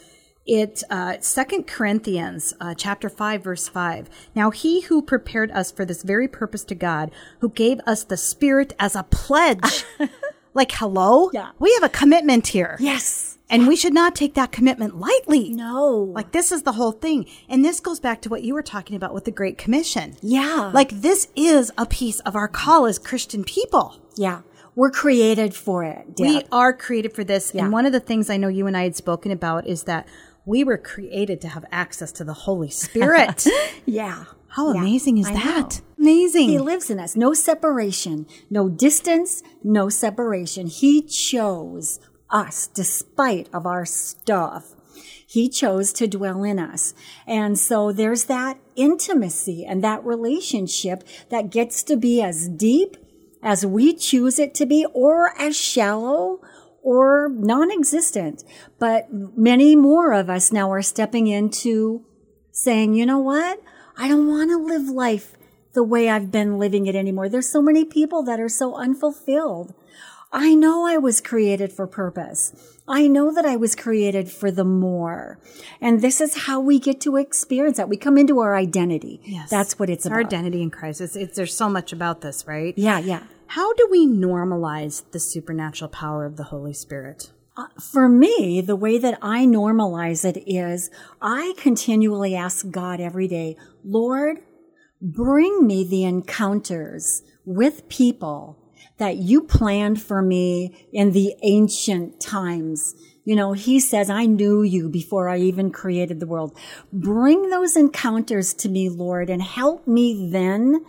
it 0.45 0.83
uh, 0.91 1.15
Second 1.21 1.65
Corinthians 1.65 2.53
uh, 2.61 2.75
chapter 2.75 3.09
five 3.09 3.43
verse 3.43 3.67
five. 3.67 4.09
Now 4.35 4.51
he 4.51 4.81
who 4.81 5.01
prepared 5.01 5.49
us 5.51 5.71
for 5.71 5.85
this 5.85 6.03
very 6.03 6.27
purpose 6.27 6.63
to 6.65 6.75
God, 6.75 7.09
who 7.39 7.49
gave 7.49 7.79
us 7.87 8.03
the 8.03 8.17
Spirit 8.17 8.73
as 8.79 8.95
a 8.95 9.01
pledge. 9.03 9.83
like 10.53 10.71
hello, 10.73 11.31
Yeah. 11.33 11.49
we 11.57 11.73
have 11.73 11.83
a 11.83 11.89
commitment 11.89 12.47
here, 12.47 12.77
Yes. 12.79 13.34
And 13.49 13.67
we 13.67 13.75
should 13.75 13.93
not 13.93 14.15
take 14.15 14.33
that 14.35 14.51
commitment 14.51 14.99
lightly. 14.99 15.49
No. 15.49 15.89
Like 16.13 16.31
this 16.31 16.51
is 16.51 16.63
the 16.63 16.73
whole 16.73 16.91
thing, 16.91 17.25
and 17.47 17.63
this 17.63 17.79
goes 17.79 17.99
back 17.99 18.21
to 18.23 18.29
what 18.29 18.43
you 18.43 18.53
were 18.53 18.63
talking 18.63 18.95
about 18.95 19.13
with 19.13 19.25
the 19.25 19.31
Great 19.31 19.57
Commission. 19.57 20.17
yeah. 20.21 20.71
Like 20.73 21.01
this 21.01 21.27
is 21.35 21.71
a 21.77 21.85
piece 21.85 22.19
of 22.21 22.35
our 22.35 22.47
call 22.47 22.85
as 22.85 22.97
Christian 22.99 23.43
people. 23.43 23.99
yeah. 24.15 24.41
We're 24.77 24.91
created 24.91 25.53
for 25.55 25.85
it. 25.85 26.17
Deb. 26.17 26.27
We 26.27 26.43
are 26.51 26.73
created 26.73 27.13
for 27.13 27.23
this. 27.23 27.53
Yeah. 27.53 27.63
And 27.63 27.71
one 27.71 27.85
of 27.85 27.93
the 27.93 28.01
things 28.01 28.29
I 28.29 28.35
know 28.35 28.49
you 28.49 28.67
and 28.67 28.75
I 28.75 28.83
had 28.83 28.93
spoken 28.97 29.31
about 29.31 29.65
is 29.67 29.83
that 29.83 30.05
we 30.45 30.65
were 30.65 30.77
created 30.77 31.39
to 31.41 31.47
have 31.47 31.63
access 31.71 32.11
to 32.11 32.25
the 32.25 32.33
Holy 32.33 32.69
Spirit. 32.69 33.47
yeah. 33.85 34.25
How 34.49 34.73
Yeah. 34.73 34.81
amazing 34.81 35.17
is 35.17 35.27
I 35.27 35.33
that? 35.33 35.81
know. 35.97 36.03
Amazing. 36.05 36.49
He 36.49 36.59
lives 36.59 36.89
in 36.89 36.99
us. 36.99 37.15
No 37.15 37.33
separation, 37.33 38.27
no 38.49 38.67
distance, 38.67 39.41
no 39.63 39.87
separation. 39.87 40.67
He 40.67 41.01
chose 41.01 42.01
us 42.29 42.67
despite 42.67 43.49
of 43.53 43.65
our 43.65 43.85
stuff. 43.85 44.75
He 45.27 45.49
chose 45.49 45.91
to 45.93 46.07
dwell 46.07 46.43
in 46.43 46.59
us. 46.59 46.93
And 47.27 47.57
so 47.59 47.91
there's 47.91 48.25
that 48.25 48.59
intimacy 48.75 49.65
and 49.65 49.83
that 49.83 50.05
relationship 50.05 51.03
that 51.29 51.49
gets 51.49 51.83
to 51.83 51.97
be 51.97 52.21
as 52.21 52.47
deep 52.47 52.97
as 53.41 53.65
we 53.65 53.93
choose 53.93 54.39
it 54.39 54.53
to 54.55 54.65
be 54.65 54.85
or 54.93 55.31
as 55.37 55.57
shallow 55.57 56.39
or 56.81 57.29
non-existent. 57.29 58.43
But 58.79 59.07
many 59.11 59.75
more 59.75 60.13
of 60.13 60.29
us 60.29 60.51
now 60.51 60.71
are 60.71 60.81
stepping 60.81 61.27
into 61.27 62.05
saying, 62.51 62.93
you 62.93 63.05
know 63.05 63.19
what? 63.19 63.59
I 63.97 64.07
don't 64.07 64.27
want 64.27 64.51
to 64.51 64.57
live 64.57 64.87
life 64.87 65.33
the 65.73 65.83
way 65.83 66.09
I've 66.09 66.31
been 66.31 66.57
living 66.57 66.85
it 66.85 66.95
anymore. 66.95 67.27
There's 67.27 67.49
so 67.49 67.61
many 67.61 67.83
people 67.83 68.23
that 68.23 68.39
are 68.39 68.49
so 68.49 68.75
unfulfilled. 68.75 69.73
I 70.35 70.53
know 70.53 70.85
I 70.85 70.97
was 70.97 71.21
created 71.21 71.71
for 71.71 71.87
purpose. 71.87 72.51
I 72.89 73.07
know 73.07 73.33
that 73.33 73.45
I 73.45 73.55
was 73.55 73.73
created 73.73 74.29
for 74.29 74.51
the 74.51 74.65
more. 74.65 75.39
And 75.79 76.01
this 76.01 76.19
is 76.19 76.45
how 76.45 76.59
we 76.59 76.77
get 76.77 76.99
to 77.01 77.15
experience 77.15 77.77
that. 77.77 77.87
We 77.87 77.95
come 77.95 78.17
into 78.17 78.41
our 78.41 78.53
identity. 78.53 79.21
Yes. 79.23 79.49
That's 79.49 79.79
what 79.79 79.89
it's 79.89 80.05
our 80.05 80.19
about. 80.19 80.33
identity 80.33 80.61
in 80.61 80.71
Christ. 80.71 80.99
It's, 80.99 81.15
it's, 81.15 81.37
there's 81.37 81.55
so 81.55 81.69
much 81.69 81.93
about 81.93 82.19
this, 82.19 82.45
right? 82.45 82.73
Yeah, 82.77 82.99
yeah. 82.99 83.23
How 83.47 83.73
do 83.75 83.87
we 83.89 84.05
normalize 84.05 85.09
the 85.11 85.21
supernatural 85.21 85.89
power 85.89 86.25
of 86.25 86.35
the 86.35 86.43
Holy 86.43 86.73
Spirit? 86.73 87.31
Uh, 87.55 87.67
for 87.79 88.09
me, 88.09 88.59
the 88.59 88.75
way 88.75 88.97
that 88.97 89.17
I 89.21 89.45
normalize 89.45 90.25
it 90.25 90.43
is 90.45 90.91
I 91.21 91.53
continually 91.55 92.35
ask 92.35 92.69
God 92.69 92.99
every 92.99 93.29
day, 93.29 93.55
Lord, 93.85 94.39
bring 95.01 95.65
me 95.65 95.85
the 95.85 96.03
encounters 96.03 97.23
with 97.45 97.87
people 97.87 98.59
that 98.97 99.17
you 99.17 99.41
planned 99.41 100.01
for 100.01 100.21
me 100.21 100.87
in 100.91 101.11
the 101.11 101.35
ancient 101.43 102.19
times. 102.19 102.95
You 103.25 103.35
know, 103.35 103.53
he 103.53 103.79
says, 103.79 104.09
I 104.09 104.25
knew 104.25 104.61
you 104.61 104.87
before 104.87 105.27
I 105.27 105.39
even 105.39 105.71
created 105.71 106.19
the 106.19 106.27
world. 106.27 106.55
Bring 106.93 107.49
those 107.49 107.75
encounters 107.75 108.53
to 108.55 108.69
me, 108.69 108.87
Lord, 108.87 109.29
and 109.29 109.41
help 109.41 109.87
me 109.87 110.29
then 110.31 110.85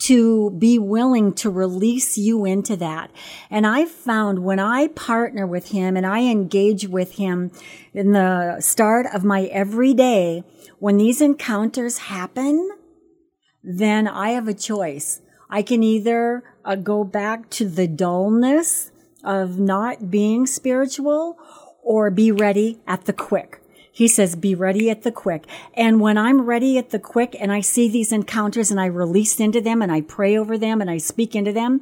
to 0.00 0.50
be 0.52 0.78
willing 0.78 1.32
to 1.32 1.50
release 1.50 2.16
you 2.16 2.44
into 2.44 2.76
that. 2.76 3.10
And 3.50 3.66
I 3.66 3.84
found 3.84 4.44
when 4.44 4.60
I 4.60 4.88
partner 4.88 5.46
with 5.46 5.70
him 5.70 5.96
and 5.96 6.06
I 6.06 6.20
engage 6.20 6.86
with 6.86 7.16
him 7.16 7.50
in 7.92 8.12
the 8.12 8.60
start 8.60 9.06
of 9.12 9.24
my 9.24 9.44
everyday, 9.44 10.44
when 10.78 10.98
these 10.98 11.20
encounters 11.20 11.98
happen, 11.98 12.70
then 13.64 14.06
I 14.06 14.30
have 14.30 14.46
a 14.46 14.54
choice. 14.54 15.20
I 15.50 15.62
can 15.62 15.82
either 15.82 16.44
uh, 16.68 16.76
go 16.76 17.02
back 17.02 17.48
to 17.50 17.68
the 17.68 17.88
dullness 17.88 18.92
of 19.24 19.58
not 19.58 20.10
being 20.10 20.46
spiritual 20.46 21.38
or 21.82 22.10
be 22.10 22.30
ready 22.30 22.78
at 22.86 23.06
the 23.06 23.12
quick. 23.12 23.60
He 23.90 24.06
says, 24.06 24.36
be 24.36 24.54
ready 24.54 24.90
at 24.90 25.02
the 25.02 25.10
quick. 25.10 25.44
And 25.74 26.00
when 26.00 26.16
I'm 26.16 26.42
ready 26.42 26.78
at 26.78 26.90
the 26.90 27.00
quick 27.00 27.34
and 27.40 27.50
I 27.50 27.62
see 27.62 27.88
these 27.88 28.12
encounters 28.12 28.70
and 28.70 28.78
I 28.78 28.86
release 28.86 29.40
into 29.40 29.60
them 29.60 29.82
and 29.82 29.90
I 29.90 30.02
pray 30.02 30.36
over 30.38 30.56
them 30.56 30.80
and 30.80 30.88
I 30.88 30.98
speak 30.98 31.34
into 31.34 31.52
them, 31.52 31.80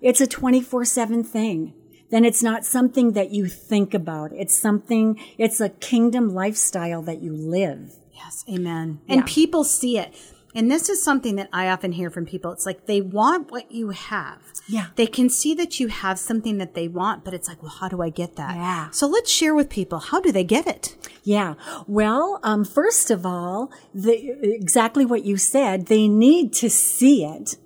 it's 0.00 0.20
a 0.20 0.26
24 0.28 0.84
seven 0.84 1.24
thing. 1.24 1.72
Then 2.10 2.24
it's 2.24 2.42
not 2.42 2.64
something 2.64 3.12
that 3.12 3.30
you 3.32 3.46
think 3.46 3.94
about. 3.94 4.30
It's 4.32 4.56
something, 4.56 5.18
it's 5.38 5.60
a 5.60 5.70
kingdom 5.70 6.32
lifestyle 6.34 7.02
that 7.02 7.20
you 7.20 7.32
live. 7.32 7.94
Yes, 8.14 8.44
amen. 8.48 9.00
And 9.08 9.20
Yeah. 9.20 9.26
people 9.26 9.64
see 9.64 9.98
it. 9.98 10.14
And 10.56 10.70
this 10.70 10.88
is 10.88 11.02
something 11.02 11.36
that 11.36 11.50
I 11.52 11.68
often 11.68 11.92
hear 11.92 12.08
from 12.08 12.24
people. 12.24 12.50
It's 12.50 12.64
like 12.64 12.86
they 12.86 13.02
want 13.02 13.50
what 13.50 13.70
you 13.70 13.90
have. 13.90 14.38
Yeah. 14.66 14.86
They 14.96 15.06
can 15.06 15.28
see 15.28 15.54
that 15.54 15.78
you 15.78 15.88
have 15.88 16.18
something 16.18 16.56
that 16.56 16.74
they 16.74 16.88
want, 16.88 17.24
but 17.24 17.34
it's 17.34 17.46
like, 17.46 17.62
well, 17.62 17.70
how 17.78 17.88
do 17.88 18.00
I 18.00 18.08
get 18.08 18.36
that? 18.36 18.56
Yeah. 18.56 18.90
So 18.90 19.06
let's 19.06 19.30
share 19.30 19.54
with 19.54 19.68
people. 19.68 19.98
How 19.98 20.18
do 20.18 20.32
they 20.32 20.44
get 20.44 20.66
it? 20.66 20.96
Yeah. 21.22 21.54
Well, 21.86 22.40
um, 22.42 22.64
first 22.64 23.10
of 23.10 23.26
all, 23.26 23.70
the, 23.94 24.34
exactly 24.42 25.04
what 25.04 25.26
you 25.26 25.36
said, 25.36 25.86
they 25.86 26.08
need 26.08 26.54
to 26.54 26.70
see 26.70 27.24
it. 27.24 27.56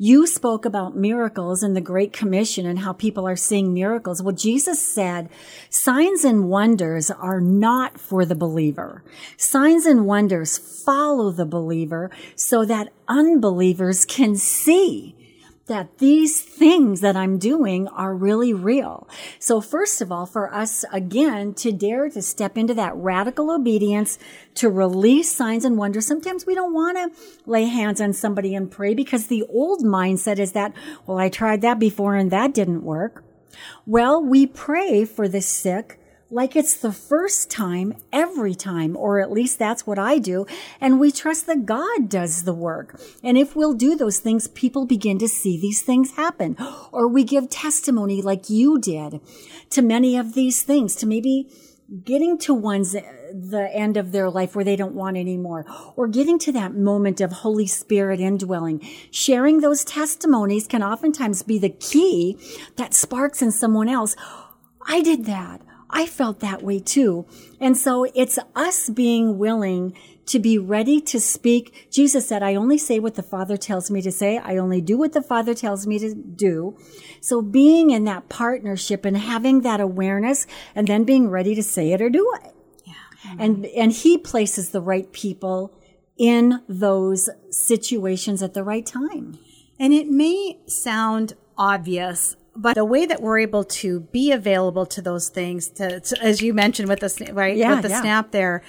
You 0.00 0.28
spoke 0.28 0.64
about 0.64 0.96
miracles 0.96 1.64
and 1.64 1.74
the 1.74 1.80
Great 1.80 2.12
Commission 2.12 2.64
and 2.66 2.78
how 2.78 2.92
people 2.92 3.26
are 3.26 3.34
seeing 3.34 3.74
miracles. 3.74 4.22
Well, 4.22 4.34
Jesus 4.34 4.80
said 4.80 5.28
signs 5.70 6.22
and 6.22 6.48
wonders 6.48 7.10
are 7.10 7.40
not 7.40 7.98
for 7.98 8.24
the 8.24 8.36
believer. 8.36 9.02
Signs 9.36 9.86
and 9.86 10.06
wonders 10.06 10.56
follow 10.56 11.32
the 11.32 11.44
believer 11.44 12.12
so 12.36 12.64
that 12.64 12.92
unbelievers 13.08 14.04
can 14.04 14.36
see 14.36 15.16
that 15.68 15.98
these 15.98 16.42
things 16.42 17.00
that 17.00 17.16
I'm 17.16 17.38
doing 17.38 17.88
are 17.88 18.14
really 18.14 18.52
real. 18.52 19.08
So 19.38 19.60
first 19.60 20.00
of 20.00 20.10
all, 20.10 20.26
for 20.26 20.52
us 20.52 20.84
again 20.92 21.54
to 21.54 21.72
dare 21.72 22.10
to 22.10 22.20
step 22.20 22.58
into 22.58 22.74
that 22.74 22.96
radical 22.96 23.50
obedience 23.50 24.18
to 24.56 24.68
release 24.68 25.30
signs 25.30 25.64
and 25.64 25.78
wonders. 25.78 26.06
Sometimes 26.06 26.44
we 26.44 26.54
don't 26.54 26.74
want 26.74 26.96
to 26.96 27.20
lay 27.46 27.66
hands 27.66 28.00
on 28.00 28.12
somebody 28.12 28.54
and 28.54 28.70
pray 28.70 28.94
because 28.94 29.28
the 29.28 29.44
old 29.44 29.84
mindset 29.84 30.38
is 30.38 30.52
that, 30.52 30.72
well, 31.06 31.18
I 31.18 31.28
tried 31.28 31.62
that 31.62 31.78
before 31.78 32.16
and 32.16 32.30
that 32.30 32.52
didn't 32.52 32.82
work. 32.82 33.24
Well, 33.86 34.22
we 34.22 34.46
pray 34.46 35.04
for 35.04 35.28
the 35.28 35.40
sick 35.40 36.00
like 36.30 36.54
it's 36.54 36.76
the 36.76 36.92
first 36.92 37.50
time 37.50 37.94
every 38.12 38.54
time, 38.54 38.96
or 38.96 39.20
at 39.20 39.32
least 39.32 39.58
that's 39.58 39.86
what 39.86 39.98
I 39.98 40.18
do. 40.18 40.46
And 40.80 41.00
we 41.00 41.10
trust 41.10 41.46
that 41.46 41.64
God 41.64 42.08
does 42.08 42.44
the 42.44 42.52
work. 42.52 43.00
And 43.24 43.38
if 43.38 43.56
we'll 43.56 43.74
do 43.74 43.96
those 43.96 44.18
things, 44.18 44.48
people 44.48 44.84
begin 44.84 45.18
to 45.20 45.28
see 45.28 45.58
these 45.58 45.80
things 45.80 46.12
happen. 46.12 46.56
Or 46.92 47.08
we 47.08 47.24
give 47.24 47.48
testimony 47.48 48.20
like 48.20 48.50
you 48.50 48.78
did 48.78 49.20
to 49.70 49.82
many 49.82 50.16
of 50.16 50.34
these 50.34 50.62
things, 50.62 50.94
to 50.96 51.06
maybe 51.06 51.48
getting 52.04 52.36
to 52.36 52.52
one's 52.52 52.94
uh, 52.94 53.00
the 53.32 53.70
end 53.72 53.96
of 53.96 54.12
their 54.12 54.28
life 54.28 54.54
where 54.54 54.64
they 54.64 54.76
don't 54.76 54.94
want 54.94 55.16
anymore 55.16 55.64
or 55.96 56.06
getting 56.06 56.38
to 56.38 56.52
that 56.52 56.74
moment 56.74 57.18
of 57.18 57.32
holy 57.32 57.66
spirit 57.66 58.20
indwelling 58.20 58.78
sharing 59.10 59.60
those 59.60 59.84
testimonies 59.84 60.66
can 60.66 60.82
oftentimes 60.82 61.42
be 61.42 61.58
the 61.58 61.70
key 61.70 62.38
that 62.76 62.92
sparks 62.92 63.40
in 63.40 63.50
someone 63.50 63.88
else 63.88 64.14
i 64.86 65.00
did 65.00 65.24
that 65.24 65.62
i 65.90 66.06
felt 66.06 66.40
that 66.40 66.62
way 66.62 66.78
too 66.78 67.26
and 67.60 67.76
so 67.76 68.06
it's 68.14 68.38
us 68.54 68.88
being 68.88 69.38
willing 69.38 69.94
to 70.28 70.38
be 70.38 70.58
ready 70.58 71.00
to 71.00 71.18
speak. 71.18 71.88
Jesus 71.90 72.28
said, 72.28 72.42
I 72.42 72.54
only 72.54 72.78
say 72.78 72.98
what 72.98 73.14
the 73.14 73.22
Father 73.22 73.56
tells 73.56 73.90
me 73.90 74.02
to 74.02 74.12
say. 74.12 74.38
I 74.38 74.58
only 74.58 74.80
do 74.80 74.98
what 74.98 75.14
the 75.14 75.22
Father 75.22 75.54
tells 75.54 75.86
me 75.86 75.98
to 75.98 76.14
do. 76.14 76.76
So 77.20 77.40
being 77.40 77.90
in 77.90 78.04
that 78.04 78.28
partnership 78.28 79.04
and 79.04 79.16
having 79.16 79.62
that 79.62 79.80
awareness 79.80 80.46
and 80.74 80.86
then 80.86 81.04
being 81.04 81.30
ready 81.30 81.54
to 81.54 81.62
say 81.62 81.92
it 81.92 82.02
or 82.02 82.10
do 82.10 82.30
it. 82.42 82.54
Yeah. 82.84 82.94
And, 83.38 83.66
and 83.66 83.90
he 83.90 84.18
places 84.18 84.70
the 84.70 84.82
right 84.82 85.10
people 85.12 85.72
in 86.18 86.62
those 86.68 87.30
situations 87.50 88.42
at 88.42 88.52
the 88.52 88.64
right 88.64 88.84
time. 88.84 89.38
And 89.80 89.94
it 89.94 90.08
may 90.08 90.58
sound 90.66 91.34
obvious, 91.56 92.36
but 92.58 92.74
the 92.74 92.84
way 92.84 93.06
that 93.06 93.22
we're 93.22 93.38
able 93.38 93.64
to 93.64 94.00
be 94.00 94.32
available 94.32 94.84
to 94.86 95.00
those 95.02 95.28
things, 95.28 95.68
to, 95.70 96.00
to- 96.00 96.22
as 96.22 96.42
you 96.42 96.52
mentioned 96.52 96.88
with 96.88 97.00
the 97.00 97.30
right 97.32 97.56
Yeah, 97.56 97.74
with 97.74 97.82
the 97.82 97.88
yeah. 97.90 98.00
snap 98.00 98.30
there, 98.32 98.62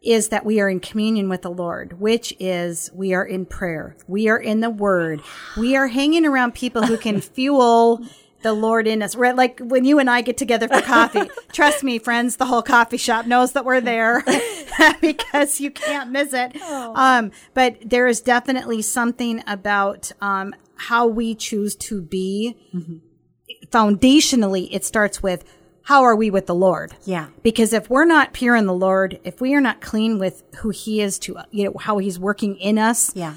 is 0.00 0.28
that 0.30 0.44
we 0.44 0.60
are 0.60 0.68
in 0.68 0.80
communion 0.80 1.28
with 1.28 1.42
the 1.42 1.50
Lord, 1.50 2.00
which 2.00 2.34
is 2.40 2.90
we 2.92 3.14
are 3.14 3.24
in 3.24 3.46
prayer, 3.46 3.96
we 4.08 4.28
are 4.28 4.38
in 4.38 4.60
the 4.60 4.70
Word, 4.70 5.20
we 5.56 5.76
are 5.76 5.86
hanging 5.88 6.26
around 6.26 6.54
people 6.54 6.86
who 6.86 6.96
can 6.96 7.20
fuel. 7.20 8.00
The 8.42 8.52
Lord 8.52 8.88
in 8.88 9.02
us, 9.04 9.14
right? 9.14 9.36
Like 9.36 9.60
when 9.60 9.84
you 9.84 10.00
and 10.00 10.10
I 10.10 10.20
get 10.20 10.36
together 10.36 10.66
for 10.66 10.80
coffee. 10.80 11.30
Trust 11.52 11.84
me, 11.84 12.00
friends, 12.00 12.38
the 12.38 12.46
whole 12.46 12.60
coffee 12.60 12.96
shop 12.96 13.24
knows 13.24 13.52
that 13.52 13.64
we're 13.64 13.80
there 13.80 14.24
because 15.00 15.60
you 15.60 15.70
can't 15.70 16.10
miss 16.10 16.32
it. 16.32 16.60
Um, 16.60 17.30
but 17.54 17.76
there 17.84 18.08
is 18.08 18.20
definitely 18.20 18.82
something 18.82 19.44
about 19.46 20.10
um, 20.20 20.56
how 20.74 21.06
we 21.06 21.36
choose 21.36 21.76
to 21.76 22.02
be 22.02 22.56
foundationally, 23.72 24.68
it 24.70 24.84
starts 24.84 25.22
with 25.22 25.44
how 25.86 26.02
are 26.04 26.14
we 26.14 26.30
with 26.30 26.46
the 26.46 26.54
Lord? 26.54 26.92
Yeah. 27.04 27.28
Because 27.42 27.72
if 27.72 27.90
we're 27.90 28.04
not 28.04 28.32
pure 28.32 28.54
in 28.54 28.66
the 28.66 28.74
Lord, 28.74 29.18
if 29.24 29.40
we 29.40 29.54
are 29.54 29.60
not 29.60 29.80
clean 29.80 30.18
with 30.18 30.44
who 30.58 30.70
He 30.70 31.00
is 31.00 31.18
to, 31.20 31.38
you 31.50 31.64
know, 31.64 31.74
how 31.78 31.98
He's 31.98 32.18
working 32.20 32.56
in 32.56 32.78
us, 32.78 33.10
Yeah. 33.16 33.34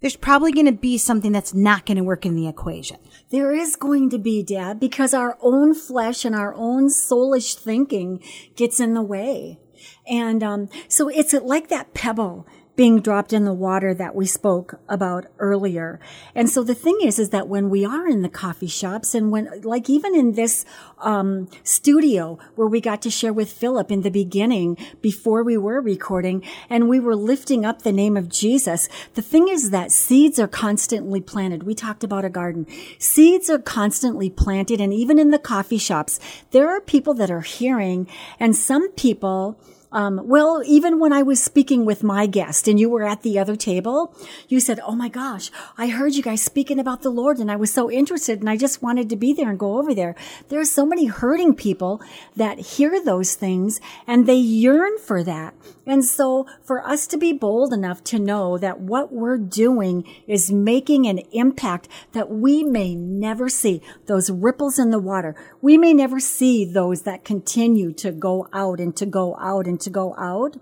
there's 0.00 0.16
probably 0.16 0.52
going 0.52 0.66
to 0.66 0.72
be 0.72 0.98
something 0.98 1.32
that's 1.32 1.54
not 1.54 1.86
going 1.86 1.96
to 1.96 2.04
work 2.04 2.26
in 2.26 2.36
the 2.36 2.46
equation. 2.48 2.98
There 3.30 3.52
is 3.54 3.76
going 3.76 4.10
to 4.10 4.18
be, 4.18 4.42
Dad, 4.42 4.78
because 4.78 5.14
our 5.14 5.38
own 5.40 5.74
flesh 5.74 6.24
and 6.26 6.34
our 6.34 6.54
own 6.54 6.88
soulish 6.88 7.54
thinking 7.54 8.22
gets 8.56 8.78
in 8.78 8.92
the 8.92 9.02
way. 9.02 9.58
And 10.06 10.42
um, 10.42 10.68
so 10.88 11.08
it's 11.08 11.32
like 11.32 11.68
that 11.68 11.94
pebble 11.94 12.46
being 12.80 12.98
dropped 12.98 13.34
in 13.34 13.44
the 13.44 13.52
water 13.52 13.92
that 13.92 14.14
we 14.14 14.24
spoke 14.24 14.80
about 14.88 15.26
earlier. 15.38 16.00
And 16.34 16.48
so 16.48 16.64
the 16.64 16.74
thing 16.74 16.96
is, 17.02 17.18
is 17.18 17.28
that 17.28 17.46
when 17.46 17.68
we 17.68 17.84
are 17.84 18.08
in 18.08 18.22
the 18.22 18.28
coffee 18.30 18.68
shops 18.68 19.14
and 19.14 19.30
when, 19.30 19.50
like 19.60 19.90
even 19.90 20.14
in 20.14 20.32
this 20.32 20.64
um, 21.00 21.46
studio 21.62 22.38
where 22.54 22.66
we 22.66 22.80
got 22.80 23.02
to 23.02 23.10
share 23.10 23.34
with 23.34 23.52
Philip 23.52 23.92
in 23.92 24.00
the 24.00 24.10
beginning 24.10 24.78
before 25.02 25.42
we 25.42 25.58
were 25.58 25.82
recording 25.82 26.42
and 26.70 26.88
we 26.88 26.98
were 26.98 27.14
lifting 27.14 27.66
up 27.66 27.82
the 27.82 27.92
name 27.92 28.16
of 28.16 28.30
Jesus, 28.30 28.88
the 29.12 29.20
thing 29.20 29.48
is 29.48 29.68
that 29.68 29.92
seeds 29.92 30.38
are 30.38 30.48
constantly 30.48 31.20
planted. 31.20 31.64
We 31.64 31.74
talked 31.74 32.02
about 32.02 32.24
a 32.24 32.30
garden. 32.30 32.66
Seeds 32.98 33.50
are 33.50 33.58
constantly 33.58 34.30
planted 34.30 34.80
and 34.80 34.94
even 34.94 35.18
in 35.18 35.32
the 35.32 35.38
coffee 35.38 35.76
shops, 35.76 36.18
there 36.50 36.70
are 36.70 36.80
people 36.80 37.12
that 37.12 37.30
are 37.30 37.42
hearing 37.42 38.08
and 38.38 38.56
some 38.56 38.90
people 38.92 39.60
um, 39.92 40.20
well, 40.24 40.62
even 40.64 41.00
when 41.00 41.12
I 41.12 41.22
was 41.22 41.42
speaking 41.42 41.84
with 41.84 42.04
my 42.04 42.26
guest 42.26 42.68
and 42.68 42.78
you 42.78 42.88
were 42.88 43.02
at 43.02 43.22
the 43.22 43.38
other 43.38 43.56
table, 43.56 44.14
you 44.48 44.60
said, 44.60 44.78
Oh 44.86 44.94
my 44.94 45.08
gosh, 45.08 45.50
I 45.76 45.88
heard 45.88 46.14
you 46.14 46.22
guys 46.22 46.42
speaking 46.42 46.78
about 46.78 47.02
the 47.02 47.10
Lord 47.10 47.38
and 47.38 47.50
I 47.50 47.56
was 47.56 47.72
so 47.72 47.90
interested 47.90 48.40
and 48.40 48.48
I 48.48 48.56
just 48.56 48.82
wanted 48.82 49.08
to 49.10 49.16
be 49.16 49.32
there 49.32 49.50
and 49.50 49.58
go 49.58 49.78
over 49.78 49.92
there. 49.92 50.14
There 50.48 50.60
are 50.60 50.64
so 50.64 50.86
many 50.86 51.06
hurting 51.06 51.54
people 51.54 52.00
that 52.36 52.58
hear 52.58 53.02
those 53.04 53.34
things 53.34 53.80
and 54.06 54.26
they 54.26 54.34
yearn 54.36 54.98
for 54.98 55.24
that. 55.24 55.54
And 55.86 56.04
so 56.04 56.46
for 56.62 56.86
us 56.86 57.08
to 57.08 57.18
be 57.18 57.32
bold 57.32 57.72
enough 57.72 58.04
to 58.04 58.18
know 58.20 58.58
that 58.58 58.80
what 58.80 59.12
we're 59.12 59.38
doing 59.38 60.06
is 60.28 60.52
making 60.52 61.06
an 61.06 61.18
impact 61.32 61.88
that 62.12 62.30
we 62.30 62.62
may 62.62 62.94
never 62.94 63.48
see, 63.48 63.82
those 64.06 64.30
ripples 64.30 64.78
in 64.78 64.90
the 64.90 65.00
water, 65.00 65.34
we 65.60 65.76
may 65.76 65.92
never 65.92 66.20
see 66.20 66.64
those 66.64 67.02
that 67.02 67.24
continue 67.24 67.92
to 67.94 68.12
go 68.12 68.46
out 68.52 68.78
and 68.78 68.94
to 68.96 69.06
go 69.06 69.36
out 69.40 69.66
and 69.66 69.79
to 69.80 69.90
go 69.90 70.14
out. 70.16 70.56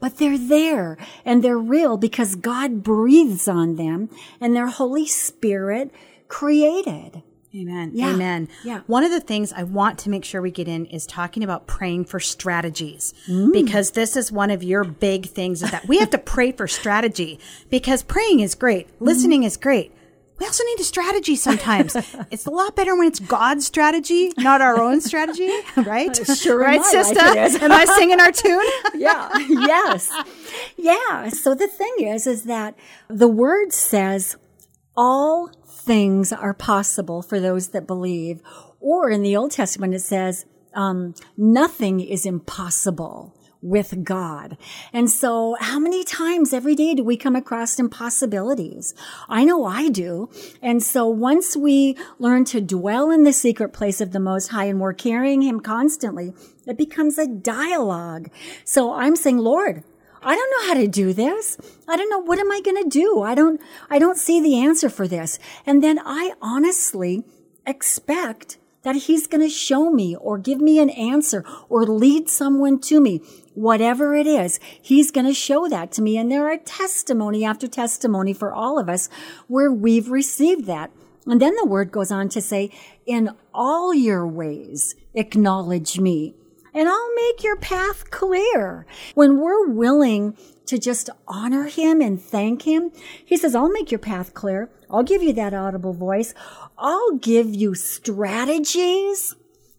But 0.00 0.16
they're 0.16 0.38
there 0.38 0.96
and 1.24 1.44
they're 1.44 1.58
real 1.58 1.96
because 1.98 2.34
God 2.34 2.82
breathes 2.82 3.46
on 3.46 3.76
them 3.76 4.08
and 4.40 4.56
their 4.56 4.68
Holy 4.68 5.06
Spirit 5.06 5.90
created. 6.28 7.22
Amen. 7.54 7.92
Yeah. 7.94 8.10
Amen. 8.12 8.48
Yeah. 8.64 8.80
One 8.86 9.02
of 9.02 9.10
the 9.10 9.20
things 9.20 9.52
I 9.52 9.62
want 9.62 9.98
to 10.00 10.10
make 10.10 10.24
sure 10.24 10.42
we 10.42 10.50
get 10.50 10.68
in 10.68 10.84
is 10.86 11.06
talking 11.06 11.42
about 11.42 11.66
praying 11.66 12.04
for 12.04 12.20
strategies 12.20 13.14
Mm. 13.28 13.52
because 13.52 13.92
this 13.92 14.14
is 14.16 14.30
one 14.30 14.50
of 14.50 14.62
your 14.62 14.84
big 14.84 15.26
things 15.26 15.62
is 15.62 15.70
that 15.70 15.88
we 15.88 15.98
have 15.98 16.10
to 16.10 16.18
pray 16.18 16.52
for 16.52 16.66
strategy 16.68 17.38
because 17.70 18.02
praying 18.02 18.40
is 18.40 18.54
great. 18.54 18.88
Listening 19.00 19.42
is 19.44 19.56
great. 19.56 19.92
We 20.38 20.46
also 20.46 20.64
need 20.64 20.80
a 20.80 20.84
strategy 20.84 21.36
sometimes. 21.36 21.96
it's 22.30 22.46
a 22.46 22.50
lot 22.50 22.76
better 22.76 22.96
when 22.96 23.08
it's 23.08 23.20
God's 23.20 23.66
strategy, 23.66 24.32
not 24.36 24.60
our 24.60 24.80
own 24.80 25.00
strategy, 25.00 25.50
right? 25.76 26.14
Sure 26.36 26.58
right, 26.58 26.84
sister? 26.84 27.20
Am 27.20 27.72
I 27.72 27.84
singing 27.84 28.20
our 28.20 28.32
tune? 28.32 28.66
yeah 28.94 29.30
yes 29.48 30.12
yeah 30.76 31.28
so 31.28 31.54
the 31.54 31.68
thing 31.68 31.94
is 32.00 32.26
is 32.26 32.44
that 32.44 32.74
the 33.08 33.28
word 33.28 33.72
says 33.72 34.36
all 34.96 35.50
things 35.66 36.32
are 36.32 36.54
possible 36.54 37.22
for 37.22 37.38
those 37.38 37.68
that 37.68 37.86
believe 37.86 38.40
or 38.80 39.10
in 39.10 39.22
the 39.22 39.36
old 39.36 39.50
testament 39.50 39.94
it 39.94 40.00
says 40.00 40.46
um, 40.74 41.14
nothing 41.36 42.00
is 42.00 42.26
impossible 42.26 43.34
with 43.62 44.04
God. 44.04 44.56
And 44.92 45.10
so 45.10 45.56
how 45.60 45.78
many 45.78 46.04
times 46.04 46.52
every 46.52 46.74
day 46.74 46.94
do 46.94 47.02
we 47.02 47.16
come 47.16 47.36
across 47.36 47.78
impossibilities? 47.78 48.94
I 49.28 49.44
know 49.44 49.64
I 49.64 49.88
do. 49.88 50.30
And 50.62 50.82
so 50.82 51.06
once 51.06 51.56
we 51.56 51.96
learn 52.18 52.44
to 52.46 52.60
dwell 52.60 53.10
in 53.10 53.24
the 53.24 53.32
secret 53.32 53.72
place 53.72 54.00
of 54.00 54.12
the 54.12 54.20
Most 54.20 54.48
High 54.48 54.66
and 54.66 54.80
we're 54.80 54.92
carrying 54.92 55.42
Him 55.42 55.60
constantly, 55.60 56.32
it 56.66 56.78
becomes 56.78 57.18
a 57.18 57.26
dialogue. 57.26 58.30
So 58.64 58.92
I'm 58.92 59.16
saying, 59.16 59.38
Lord, 59.38 59.82
I 60.22 60.34
don't 60.34 60.50
know 60.50 60.68
how 60.68 60.80
to 60.80 60.88
do 60.88 61.12
this. 61.12 61.56
I 61.86 61.96
don't 61.96 62.10
know 62.10 62.18
what 62.18 62.38
am 62.38 62.50
I 62.50 62.60
going 62.60 62.82
to 62.82 62.88
do. 62.88 63.22
I 63.22 63.34
don't, 63.34 63.60
I 63.88 63.98
don't 63.98 64.18
see 64.18 64.40
the 64.40 64.58
answer 64.58 64.88
for 64.88 65.06
this. 65.06 65.38
And 65.64 65.82
then 65.82 66.00
I 66.04 66.32
honestly 66.42 67.24
expect 67.64 68.58
that 68.82 68.96
he's 68.96 69.26
going 69.26 69.42
to 69.42 69.48
show 69.48 69.90
me 69.90 70.16
or 70.16 70.38
give 70.38 70.60
me 70.60 70.78
an 70.78 70.90
answer 70.90 71.44
or 71.68 71.84
lead 71.84 72.28
someone 72.28 72.80
to 72.80 73.00
me. 73.00 73.20
Whatever 73.56 74.14
it 74.14 74.26
is, 74.26 74.60
he's 74.80 75.10
going 75.10 75.26
to 75.26 75.34
show 75.34 75.66
that 75.68 75.90
to 75.92 76.02
me. 76.02 76.16
And 76.18 76.30
there 76.30 76.46
are 76.46 76.58
testimony 76.58 77.44
after 77.44 77.66
testimony 77.66 78.32
for 78.32 78.52
all 78.52 78.78
of 78.78 78.88
us 78.88 79.08
where 79.48 79.72
we've 79.72 80.10
received 80.10 80.66
that. 80.66 80.90
And 81.26 81.40
then 81.40 81.56
the 81.56 81.66
word 81.66 81.90
goes 81.90 82.12
on 82.12 82.28
to 82.28 82.40
say, 82.40 82.70
in 83.06 83.30
all 83.54 83.94
your 83.94 84.26
ways, 84.26 84.94
acknowledge 85.14 85.98
me 85.98 86.34
and 86.76 86.90
I'll 86.90 87.14
make 87.14 87.42
your 87.42 87.56
path 87.56 88.10
clear. 88.10 88.86
When 89.14 89.38
we're 89.38 89.66
willing 89.66 90.36
to 90.66 90.78
just 90.78 91.08
honor 91.26 91.64
him 91.64 92.02
and 92.02 92.20
thank 92.20 92.62
him, 92.62 92.92
he 93.24 93.38
says, 93.38 93.54
I'll 93.54 93.70
make 93.70 93.90
your 93.90 93.98
path 93.98 94.34
clear. 94.34 94.70
I'll 94.90 95.02
give 95.02 95.22
you 95.22 95.32
that 95.32 95.54
audible 95.54 95.94
voice. 95.94 96.34
I'll 96.76 97.12
give 97.12 97.54
you 97.54 97.74
strategies 97.74 99.34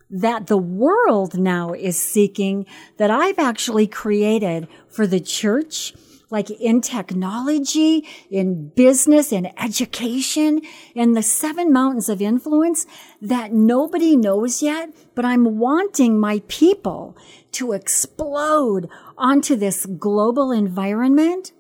that 0.10 0.48
the 0.48 0.58
world 0.58 1.38
now 1.38 1.74
is 1.74 2.00
seeking 2.02 2.66
that 2.98 3.12
I've 3.12 3.40
actually 3.40 3.88
created 3.88 4.68
for 4.88 5.06
the 5.06 5.20
church, 5.20 5.94
like 6.30 6.50
in 6.50 6.82
technology, 6.82 8.06
in 8.30 8.70
business, 8.70 9.32
in 9.32 9.52
education, 9.58 10.62
in 10.96 11.14
the 11.14 11.24
seven 11.24 11.72
mountains 11.72 12.10
of 12.10 12.22
influence 12.22 12.86
that 13.22 13.52
nobody 13.54 14.16
knows 14.16 14.62
yet, 14.62 14.90
but 15.16 15.26
I'm 15.26 15.58
wanting 15.58 16.20
my 16.20 16.42
people 16.48 17.18
to 17.54 17.74
explode 17.74 18.90
onto 19.18 19.56
this 19.56 19.86
global 19.86 20.52
environment. 20.52 21.52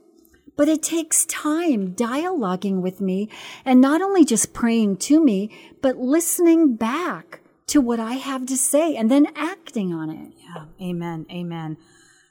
But 0.55 0.67
it 0.67 0.81
takes 0.81 1.25
time 1.27 1.93
dialoguing 1.93 2.81
with 2.81 2.99
me 2.99 3.29
and 3.63 3.79
not 3.79 4.01
only 4.01 4.25
just 4.25 4.53
praying 4.53 4.97
to 4.97 5.23
me, 5.23 5.51
but 5.83 5.97
listening 5.97 6.75
back 6.75 7.41
to 7.67 7.81
what 7.81 7.99
I 7.99 8.13
have 8.13 8.45
to 8.47 8.57
say 8.57 8.95
and 8.95 9.11
then 9.11 9.27
acting 9.35 9.93
on 9.93 10.09
it. 10.09 10.33
Yeah. 10.37 10.65
Amen. 10.81 11.25
Amen. 11.31 11.77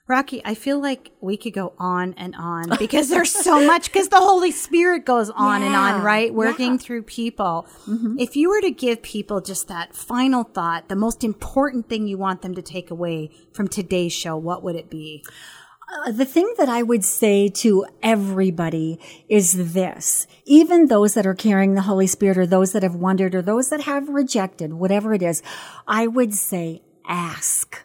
Rocky, 0.09 0.41
I 0.45 0.55
feel 0.55 0.81
like 0.81 1.11
we 1.21 1.37
could 1.37 1.53
go 1.53 1.73
on 1.79 2.15
and 2.17 2.35
on 2.37 2.71
because 2.79 3.09
there's 3.09 3.33
so 3.33 3.67
much 3.67 3.93
because 3.93 4.09
the 4.09 4.21
Holy 4.21 4.53
Spirit 4.53 5.05
goes 5.05 5.31
on 5.31 5.63
and 5.63 5.75
on, 5.75 6.01
right? 6.03 6.33
Working 6.33 6.73
Yeah. 6.73 6.79
through 6.79 7.03
people. 7.03 7.67
Mm-hmm. 7.87 8.19
If 8.19 8.37
you 8.37 8.49
were 8.49 8.61
to 8.61 8.71
give 8.71 9.03
people 9.03 9.41
just 9.41 9.67
that 9.69 9.97
final 9.97 10.45
thought, 10.45 10.89
the 10.89 10.97
most 10.97 11.25
important 11.25 11.89
thing 11.89 12.07
you 12.07 12.19
want 12.19 12.43
them 12.43 12.55
to 12.55 12.63
take 12.63 12.91
away 12.91 13.31
from 13.53 13.67
today's 13.67 14.13
show, 14.13 14.37
what 14.37 14.63
would 14.63 14.77
it 14.77 14.89
be? 14.89 15.25
Uh, 15.89 16.11
the 16.11 16.25
thing 16.25 16.53
that 16.59 16.69
I 16.69 16.83
would 16.83 17.05
say 17.05 17.49
to 17.49 17.87
everybody 18.03 18.99
is 19.29 19.73
this. 19.73 20.27
Even 20.45 20.87
those 20.87 21.15
that 21.15 21.27
are 21.27 21.35
carrying 21.35 21.75
the 21.75 21.83
Holy 21.83 22.09
Spirit 22.09 22.39
or 22.39 22.47
those 22.47 22.73
that 22.73 22.83
have 22.83 22.97
wondered 22.97 23.37
or 23.37 23.43
those 23.43 23.69
that 23.71 23.83
have 23.83 24.09
rejected, 24.09 24.73
whatever 24.73 25.15
it 25.15 25.23
is, 25.23 25.43
I 25.87 26.09
would 26.09 26.35
say 26.35 26.83
ask. 27.07 27.85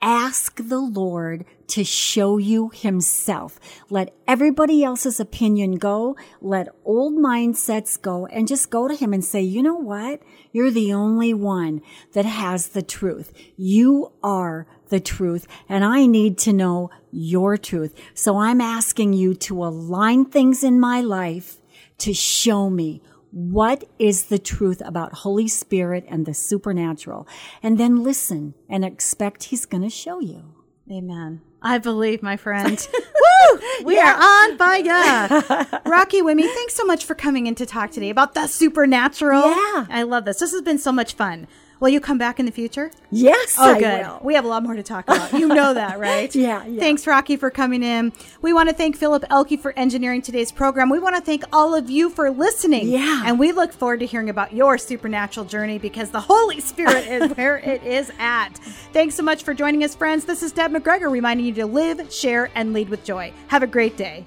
Ask 0.00 0.60
the 0.68 0.78
Lord 0.78 1.44
to 1.68 1.82
show 1.82 2.38
you 2.38 2.70
himself. 2.72 3.58
Let 3.90 4.14
everybody 4.28 4.84
else's 4.84 5.18
opinion 5.18 5.74
go. 5.74 6.16
Let 6.40 6.68
old 6.84 7.14
mindsets 7.14 8.00
go 8.00 8.26
and 8.26 8.46
just 8.46 8.70
go 8.70 8.86
to 8.86 8.94
him 8.94 9.12
and 9.12 9.24
say, 9.24 9.40
you 9.40 9.60
know 9.60 9.74
what? 9.74 10.20
You're 10.52 10.70
the 10.70 10.92
only 10.92 11.34
one 11.34 11.82
that 12.12 12.24
has 12.24 12.68
the 12.68 12.82
truth. 12.82 13.32
You 13.56 14.12
are 14.22 14.68
the 14.88 15.00
truth 15.00 15.46
and 15.68 15.84
I 15.84 16.06
need 16.06 16.38
to 16.38 16.52
know 16.52 16.90
your 17.10 17.56
truth. 17.56 17.94
So 18.14 18.38
I'm 18.38 18.60
asking 18.60 19.12
you 19.12 19.34
to 19.34 19.64
align 19.64 20.24
things 20.26 20.62
in 20.62 20.80
my 20.80 21.00
life 21.00 21.58
to 21.98 22.14
show 22.14 22.70
me 22.70 23.02
what 23.30 23.84
is 23.98 24.24
the 24.24 24.38
truth 24.38 24.80
about 24.84 25.12
Holy 25.12 25.48
Spirit 25.48 26.04
and 26.08 26.24
the 26.24 26.34
supernatural? 26.34 27.28
And 27.62 27.78
then 27.78 28.02
listen 28.02 28.54
and 28.68 28.84
expect 28.84 29.44
He's 29.44 29.66
going 29.66 29.82
to 29.82 29.90
show 29.90 30.20
you. 30.20 30.54
Amen. 30.90 31.42
I 31.60 31.78
believe, 31.78 32.22
my 32.22 32.36
friend. 32.36 32.88
Woo! 32.94 33.60
We 33.84 33.98
are 33.98 34.14
on 34.14 34.56
fire. 34.56 35.80
Rocky 35.84 36.22
Wimmy, 36.22 36.46
thanks 36.46 36.74
so 36.74 36.84
much 36.84 37.04
for 37.04 37.14
coming 37.14 37.46
in 37.46 37.54
to 37.56 37.66
talk 37.66 37.90
today 37.90 38.10
about 38.10 38.34
the 38.34 38.46
supernatural. 38.46 39.42
Yeah. 39.42 39.86
I 39.90 40.04
love 40.04 40.24
this. 40.24 40.38
This 40.38 40.52
has 40.52 40.62
been 40.62 40.78
so 40.78 40.92
much 40.92 41.14
fun. 41.14 41.46
Will 41.80 41.88
you 41.90 42.00
come 42.00 42.18
back 42.18 42.40
in 42.40 42.46
the 42.46 42.52
future? 42.52 42.90
Yes, 43.10 43.56
Oh, 43.58 43.74
I 43.74 43.78
good. 43.80 44.00
will. 44.06 44.20
We 44.22 44.34
have 44.34 44.44
a 44.44 44.48
lot 44.48 44.62
more 44.64 44.74
to 44.74 44.82
talk 44.82 45.04
about. 45.08 45.32
You 45.32 45.48
know 45.48 45.74
that, 45.74 45.98
right? 46.00 46.34
Yeah, 46.34 46.64
yeah. 46.66 46.80
Thanks, 46.80 47.06
Rocky, 47.06 47.36
for 47.36 47.50
coming 47.50 47.82
in. 47.82 48.12
We 48.42 48.52
want 48.52 48.68
to 48.68 48.74
thank 48.74 48.96
Philip 48.96 49.24
Elke 49.30 49.58
for 49.60 49.72
engineering 49.78 50.20
today's 50.22 50.50
program. 50.50 50.90
We 50.90 50.98
want 50.98 51.14
to 51.16 51.22
thank 51.22 51.44
all 51.52 51.74
of 51.74 51.88
you 51.88 52.10
for 52.10 52.30
listening. 52.30 52.88
Yeah. 52.88 53.22
And 53.24 53.38
we 53.38 53.52
look 53.52 53.72
forward 53.72 54.00
to 54.00 54.06
hearing 54.06 54.28
about 54.28 54.52
your 54.52 54.76
supernatural 54.76 55.46
journey 55.46 55.78
because 55.78 56.10
the 56.10 56.20
Holy 56.20 56.60
Spirit 56.60 57.06
is 57.06 57.30
where 57.36 57.58
it 57.58 57.82
is 57.84 58.10
at. 58.18 58.58
Thanks 58.92 59.14
so 59.14 59.22
much 59.22 59.44
for 59.44 59.54
joining 59.54 59.84
us, 59.84 59.94
friends. 59.94 60.24
This 60.24 60.42
is 60.42 60.50
Deb 60.52 60.72
McGregor 60.72 61.10
reminding 61.10 61.46
you 61.46 61.54
to 61.54 61.66
live, 61.66 62.12
share, 62.12 62.50
and 62.54 62.72
lead 62.72 62.88
with 62.88 63.04
joy. 63.04 63.32
Have 63.48 63.62
a 63.62 63.66
great 63.68 63.96
day. 63.96 64.26